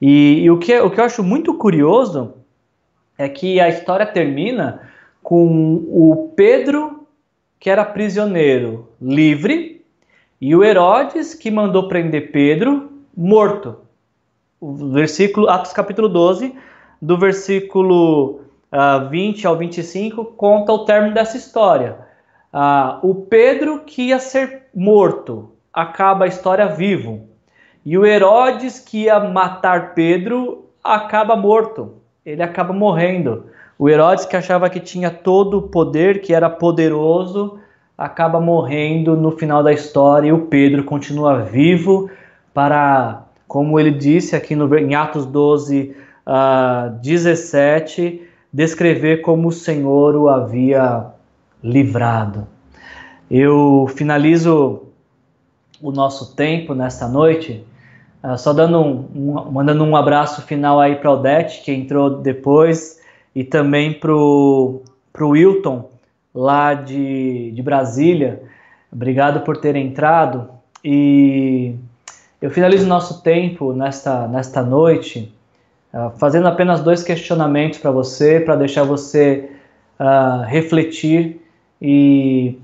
E, 0.00 0.42
e 0.42 0.50
o, 0.50 0.58
que, 0.58 0.78
o 0.78 0.90
que 0.90 1.00
eu 1.00 1.04
acho 1.04 1.22
muito 1.22 1.54
curioso 1.54 2.34
é 3.18 3.28
que 3.28 3.60
a 3.60 3.68
história 3.68 4.06
termina 4.06 4.80
com 5.22 5.84
o 5.88 6.32
Pedro, 6.34 7.06
que 7.58 7.68
era 7.68 7.84
prisioneiro, 7.84 8.88
livre, 9.00 9.79
e 10.40 10.56
o 10.56 10.64
Herodes, 10.64 11.34
que 11.34 11.50
mandou 11.50 11.86
prender 11.86 12.32
Pedro, 12.32 12.90
morto. 13.14 13.76
O 14.58 14.92
versículo, 14.92 15.50
Atos 15.50 15.72
capítulo 15.72 16.08
12, 16.08 16.54
do 17.00 17.18
versículo 17.18 18.30
uh, 18.32 18.40
ah, 18.72 18.98
20 19.10 19.46
ao 19.46 19.56
25, 19.56 20.24
conta 20.24 20.72
o 20.72 20.84
término 20.86 21.14
dessa 21.14 21.36
história. 21.36 21.98
Uh, 22.52 23.10
o 23.10 23.14
Pedro, 23.14 23.80
que 23.80 24.08
ia 24.08 24.18
ser 24.18 24.68
morto, 24.74 25.52
acaba 25.72 26.24
a 26.24 26.28
história 26.28 26.66
vivo. 26.66 27.28
E 27.84 27.98
o 27.98 28.06
Herodes, 28.06 28.78
que 28.78 29.04
ia 29.04 29.20
matar 29.20 29.94
Pedro, 29.94 30.70
acaba 30.82 31.36
morto. 31.36 31.96
Ele 32.24 32.42
acaba 32.42 32.72
morrendo. 32.72 33.46
O 33.78 33.88
Herodes, 33.88 34.24
que 34.24 34.36
achava 34.36 34.70
que 34.70 34.80
tinha 34.80 35.10
todo 35.10 35.58
o 35.58 35.62
poder, 35.62 36.20
que 36.22 36.34
era 36.34 36.48
poderoso, 36.48 37.58
acaba 38.00 38.40
morrendo 38.40 39.14
no 39.14 39.30
final 39.30 39.62
da 39.62 39.70
história 39.70 40.28
e 40.28 40.32
o 40.32 40.46
Pedro 40.46 40.84
continua 40.84 41.42
vivo 41.42 42.10
para, 42.54 43.24
como 43.46 43.78
ele 43.78 43.90
disse 43.90 44.34
aqui 44.34 44.56
no, 44.56 44.74
em 44.78 44.94
Atos 44.94 45.26
12, 45.26 45.94
uh, 46.26 46.98
17, 47.02 48.22
descrever 48.50 49.20
como 49.20 49.48
o 49.48 49.52
Senhor 49.52 50.16
o 50.16 50.30
havia 50.30 51.08
livrado. 51.62 52.48
Eu 53.30 53.86
finalizo 53.94 54.84
o 55.82 55.92
nosso 55.92 56.34
tempo 56.34 56.74
nesta 56.74 57.06
noite, 57.06 57.62
uh, 58.24 58.38
só 58.38 58.54
dando 58.54 58.80
um, 58.80 59.08
um, 59.14 59.50
mandando 59.52 59.84
um 59.84 59.94
abraço 59.94 60.40
final 60.40 60.80
aí 60.80 60.96
para 60.96 61.10
o 61.10 61.18
Odete, 61.18 61.62
que 61.62 61.70
entrou 61.70 62.08
depois, 62.08 62.98
e 63.34 63.44
também 63.44 63.92
para 63.92 64.10
o 64.10 64.82
Wilton, 65.20 65.90
lá 66.34 66.74
de, 66.74 67.50
de 67.52 67.62
Brasília. 67.62 68.42
Obrigado 68.92 69.40
por 69.40 69.56
ter 69.56 69.76
entrado. 69.76 70.48
E 70.84 71.74
eu 72.40 72.50
finalizo 72.50 72.86
nosso 72.86 73.22
tempo 73.22 73.72
nesta, 73.72 74.26
nesta 74.26 74.62
noite 74.62 75.32
uh, 75.92 76.10
fazendo 76.18 76.48
apenas 76.48 76.80
dois 76.80 77.02
questionamentos 77.02 77.78
para 77.78 77.90
você, 77.90 78.40
para 78.40 78.56
deixar 78.56 78.84
você 78.84 79.50
uh, 79.98 80.44
refletir 80.46 81.40
e 81.80 82.58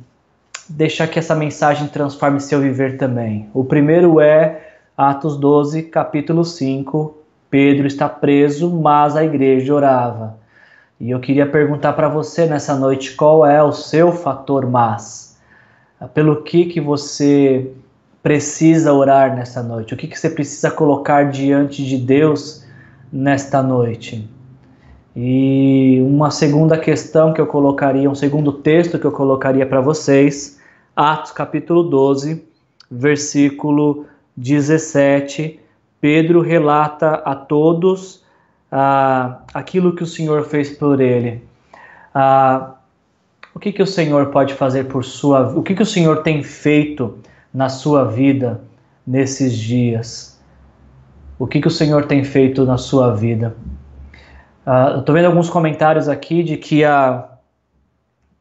deixar 0.68 1.06
que 1.06 1.18
essa 1.18 1.34
mensagem 1.34 1.88
transforme 1.88 2.40
seu 2.40 2.60
viver 2.60 2.96
também. 2.96 3.48
O 3.54 3.64
primeiro 3.64 4.20
é 4.20 4.62
Atos 4.96 5.36
12, 5.36 5.84
capítulo 5.84 6.44
5. 6.44 7.16
Pedro 7.50 7.86
está 7.86 8.08
preso, 8.08 8.70
mas 8.70 9.14
a 9.14 9.24
igreja 9.24 9.74
orava. 9.74 10.38
E 10.98 11.10
eu 11.10 11.20
queria 11.20 11.46
perguntar 11.46 11.92
para 11.92 12.08
você 12.08 12.46
nessa 12.46 12.74
noite 12.74 13.14
qual 13.14 13.44
é 13.44 13.62
o 13.62 13.72
seu 13.72 14.12
fator 14.12 14.64
mais? 14.64 15.36
Pelo 16.14 16.42
que 16.42 16.64
que 16.66 16.80
você 16.80 17.70
precisa 18.22 18.92
orar 18.92 19.36
nessa 19.36 19.62
noite? 19.62 19.92
O 19.92 19.96
que 19.96 20.06
que 20.06 20.18
você 20.18 20.30
precisa 20.30 20.70
colocar 20.70 21.30
diante 21.30 21.84
de 21.84 21.98
Deus 21.98 22.66
nesta 23.12 23.62
noite? 23.62 24.28
E 25.14 25.98
uma 26.02 26.30
segunda 26.30 26.78
questão 26.78 27.32
que 27.32 27.40
eu 27.40 27.46
colocaria, 27.46 28.10
um 28.10 28.14
segundo 28.14 28.52
texto 28.52 28.98
que 28.98 29.04
eu 29.04 29.12
colocaria 29.12 29.66
para 29.66 29.80
vocês, 29.80 30.58
Atos 30.94 31.30
capítulo 31.30 31.82
12, 31.84 32.42
versículo 32.90 34.06
17. 34.36 35.60
Pedro 36.00 36.40
relata 36.40 37.16
a 37.16 37.34
todos 37.34 38.24
ah, 38.70 39.40
aquilo 39.54 39.94
que 39.94 40.02
o 40.02 40.06
Senhor 40.06 40.44
fez 40.44 40.70
por 40.70 41.00
ele. 41.00 41.42
Ah, 42.14 42.74
o 43.54 43.58
que, 43.58 43.72
que 43.72 43.82
o 43.82 43.86
Senhor 43.86 44.26
pode 44.26 44.54
fazer 44.54 44.84
por 44.84 45.04
sua 45.04 45.48
O 45.56 45.62
que, 45.62 45.74
que 45.74 45.82
o 45.82 45.86
Senhor 45.86 46.22
tem 46.22 46.42
feito 46.42 47.18
na 47.52 47.68
sua 47.68 48.04
vida 48.04 48.60
nesses 49.06 49.56
dias? 49.56 50.38
O 51.38 51.46
que, 51.46 51.60
que 51.60 51.68
o 51.68 51.70
Senhor 51.70 52.06
tem 52.06 52.24
feito 52.24 52.64
na 52.64 52.76
sua 52.76 53.14
vida? 53.14 53.56
Ah, 54.64 54.90
eu 54.94 55.00
estou 55.00 55.14
vendo 55.14 55.26
alguns 55.26 55.48
comentários 55.48 56.08
aqui 56.08 56.42
de 56.42 56.56
que, 56.56 56.84
a, 56.84 57.28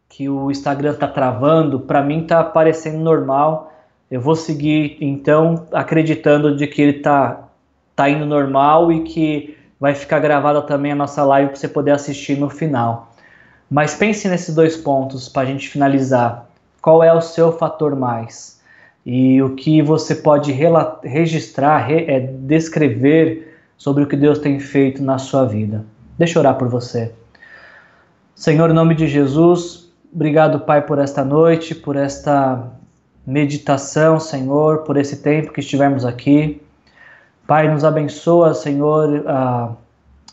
que 0.09 0.27
o 0.27 0.49
Instagram 0.49 0.91
está 0.91 1.07
travando. 1.07 1.79
Para 1.79 2.01
mim 2.01 2.23
está 2.23 2.43
parecendo 2.43 2.97
normal. 2.99 3.71
Eu 4.09 4.21
vou 4.21 4.35
seguir 4.35 4.97
então 4.99 5.67
acreditando 5.71 6.55
de 6.55 6.67
que 6.67 6.81
ele 6.81 6.97
está 6.97 7.47
tá 7.95 8.09
indo 8.09 8.25
normal 8.25 8.91
e 8.91 9.03
que 9.03 9.55
vai 9.79 9.93
ficar 9.93 10.19
gravada 10.19 10.61
também 10.61 10.91
a 10.91 10.95
nossa 10.95 11.23
live 11.23 11.49
para 11.49 11.59
você 11.59 11.67
poder 11.67 11.91
assistir 11.91 12.37
no 12.37 12.49
final. 12.49 13.11
Mas 13.69 13.95
pense 13.95 14.27
nesses 14.27 14.53
dois 14.53 14.77
pontos 14.77 15.27
para 15.27 15.43
a 15.43 15.45
gente 15.45 15.67
finalizar. 15.69 16.47
Qual 16.81 17.03
é 17.03 17.13
o 17.13 17.21
seu 17.21 17.51
fator 17.51 17.95
mais? 17.95 18.61
E 19.05 19.41
o 19.41 19.55
que 19.55 19.81
você 19.81 20.15
pode 20.15 20.51
registrar, 21.03 21.77
re 21.79 22.05
é, 22.07 22.19
descrever 22.19 23.55
sobre 23.77 24.03
o 24.03 24.07
que 24.07 24.15
Deus 24.15 24.39
tem 24.39 24.59
feito 24.59 25.03
na 25.03 25.17
sua 25.17 25.45
vida. 25.45 25.83
Deixa 26.17 26.37
eu 26.37 26.41
orar 26.41 26.55
por 26.55 26.67
você. 26.67 27.11
Senhor, 28.35 28.69
em 28.69 28.73
nome 28.73 28.95
de 28.95 29.07
Jesus, 29.07 29.91
obrigado, 30.13 30.59
Pai, 30.59 30.81
por 30.81 30.99
esta 30.99 31.23
noite, 31.23 31.75
por 31.75 31.95
esta 31.95 32.71
meditação, 33.25 34.19
Senhor, 34.19 34.79
por 34.79 34.97
esse 34.97 35.17
tempo 35.17 35.51
que 35.51 35.59
estivemos 35.59 36.05
aqui. 36.05 36.61
Pai, 37.47 37.71
nos 37.71 37.83
abençoa, 37.85 38.55
Senhor, 38.55 39.07
uh, 39.19 39.75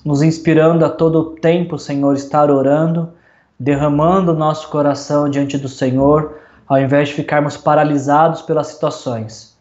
nos 0.02 0.22
inspirando 0.22 0.82
a 0.82 0.88
todo 0.88 1.32
tempo, 1.32 1.78
Senhor, 1.78 2.14
estar 2.14 2.50
orando, 2.50 3.10
derramando 3.60 4.32
o 4.32 4.34
nosso 4.34 4.70
coração 4.70 5.28
diante 5.28 5.58
do 5.58 5.68
Senhor, 5.68 6.38
ao 6.66 6.80
invés 6.80 7.10
de 7.10 7.14
ficarmos 7.14 7.54
paralisados 7.54 8.40
pelas 8.40 8.68
situações. 8.68 9.54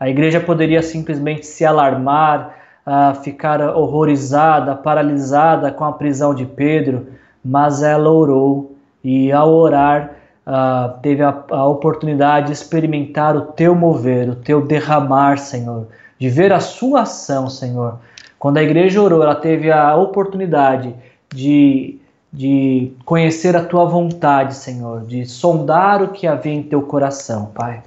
A 0.00 0.08
igreja 0.08 0.40
poderia 0.40 0.82
simplesmente 0.82 1.46
se 1.46 1.64
alarmar, 1.64 2.56
uh, 2.84 3.14
ficar 3.22 3.60
horrorizada, 3.60 4.74
paralisada 4.74 5.70
com 5.70 5.84
a 5.84 5.92
prisão 5.92 6.34
de 6.34 6.44
Pedro, 6.44 7.06
mas 7.44 7.84
ela 7.84 8.10
orou 8.10 8.74
e, 9.04 9.30
ao 9.30 9.48
orar, 9.52 10.10
uh, 10.44 10.98
teve 11.02 11.22
a, 11.22 11.44
a 11.50 11.68
oportunidade 11.68 12.46
de 12.46 12.52
experimentar 12.52 13.36
o 13.36 13.42
teu 13.42 13.76
mover, 13.76 14.28
o 14.28 14.34
teu 14.34 14.66
derramar, 14.66 15.38
Senhor, 15.38 15.86
de 16.18 16.28
ver 16.28 16.52
a 16.52 16.60
sua 16.60 17.02
ação, 17.02 17.48
Senhor. 17.48 17.98
Quando 18.38 18.58
a 18.58 18.62
igreja 18.62 19.00
orou, 19.00 19.22
ela 19.22 19.34
teve 19.34 19.70
a 19.70 19.96
oportunidade 19.96 20.94
de, 21.34 21.98
de 22.32 22.92
conhecer 23.04 23.56
a 23.56 23.64
tua 23.64 23.84
vontade, 23.84 24.54
Senhor, 24.54 25.02
de 25.02 25.26
sondar 25.26 26.02
o 26.02 26.08
que 26.08 26.26
havia 26.26 26.52
em 26.52 26.62
teu 26.62 26.82
coração, 26.82 27.46
Pai. 27.54 27.82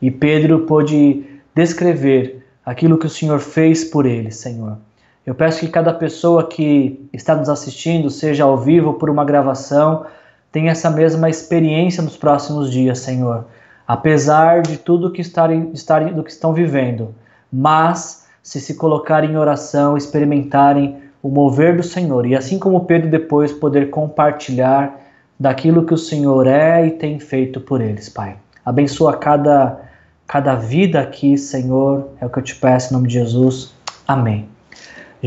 E 0.00 0.10
Pedro 0.10 0.60
pôde 0.60 1.24
descrever 1.54 2.44
aquilo 2.64 2.98
que 2.98 3.06
o 3.06 3.10
Senhor 3.10 3.38
fez 3.38 3.84
por 3.84 4.06
ele, 4.06 4.30
Senhor. 4.30 4.78
Eu 5.24 5.34
peço 5.34 5.60
que 5.60 5.68
cada 5.68 5.92
pessoa 5.92 6.46
que 6.46 7.08
está 7.12 7.34
nos 7.34 7.48
assistindo, 7.48 8.10
seja 8.10 8.44
ao 8.44 8.58
vivo 8.58 8.88
ou 8.88 8.94
por 8.94 9.08
uma 9.08 9.24
gravação, 9.24 10.04
tenha 10.52 10.70
essa 10.70 10.90
mesma 10.90 11.30
experiência 11.30 12.02
nos 12.02 12.16
próximos 12.16 12.70
dias, 12.70 12.98
Senhor. 12.98 13.46
Apesar 13.88 14.62
de 14.62 14.76
tudo 14.76 15.10
que 15.10 15.20
estarem, 15.20 15.70
estarem, 15.72 16.12
do 16.12 16.22
que 16.22 16.30
estão 16.30 16.52
vivendo, 16.52 17.14
mas 17.54 18.26
se 18.42 18.60
se 18.60 18.74
colocarem 18.74 19.30
em 19.30 19.36
oração, 19.36 19.96
experimentarem 19.96 20.98
o 21.22 21.28
mover 21.28 21.76
do 21.76 21.82
Senhor 21.82 22.26
e 22.26 22.34
assim 22.34 22.58
como 22.58 22.84
Pedro 22.84 23.08
depois 23.08 23.52
poder 23.52 23.88
compartilhar 23.90 25.00
daquilo 25.38 25.86
que 25.86 25.94
o 25.94 25.98
Senhor 25.98 26.46
é 26.46 26.86
e 26.86 26.90
tem 26.90 27.18
feito 27.18 27.60
por 27.60 27.80
eles, 27.80 28.08
Pai. 28.08 28.36
Abençoa 28.64 29.16
cada 29.16 29.80
cada 30.26 30.54
vida 30.54 31.00
aqui, 31.00 31.36
Senhor, 31.36 32.08
é 32.20 32.26
o 32.26 32.30
que 32.30 32.38
eu 32.38 32.42
te 32.42 32.56
peço 32.56 32.90
em 32.90 32.96
nome 32.96 33.08
de 33.08 33.14
Jesus. 33.14 33.74
Amém. 34.08 34.53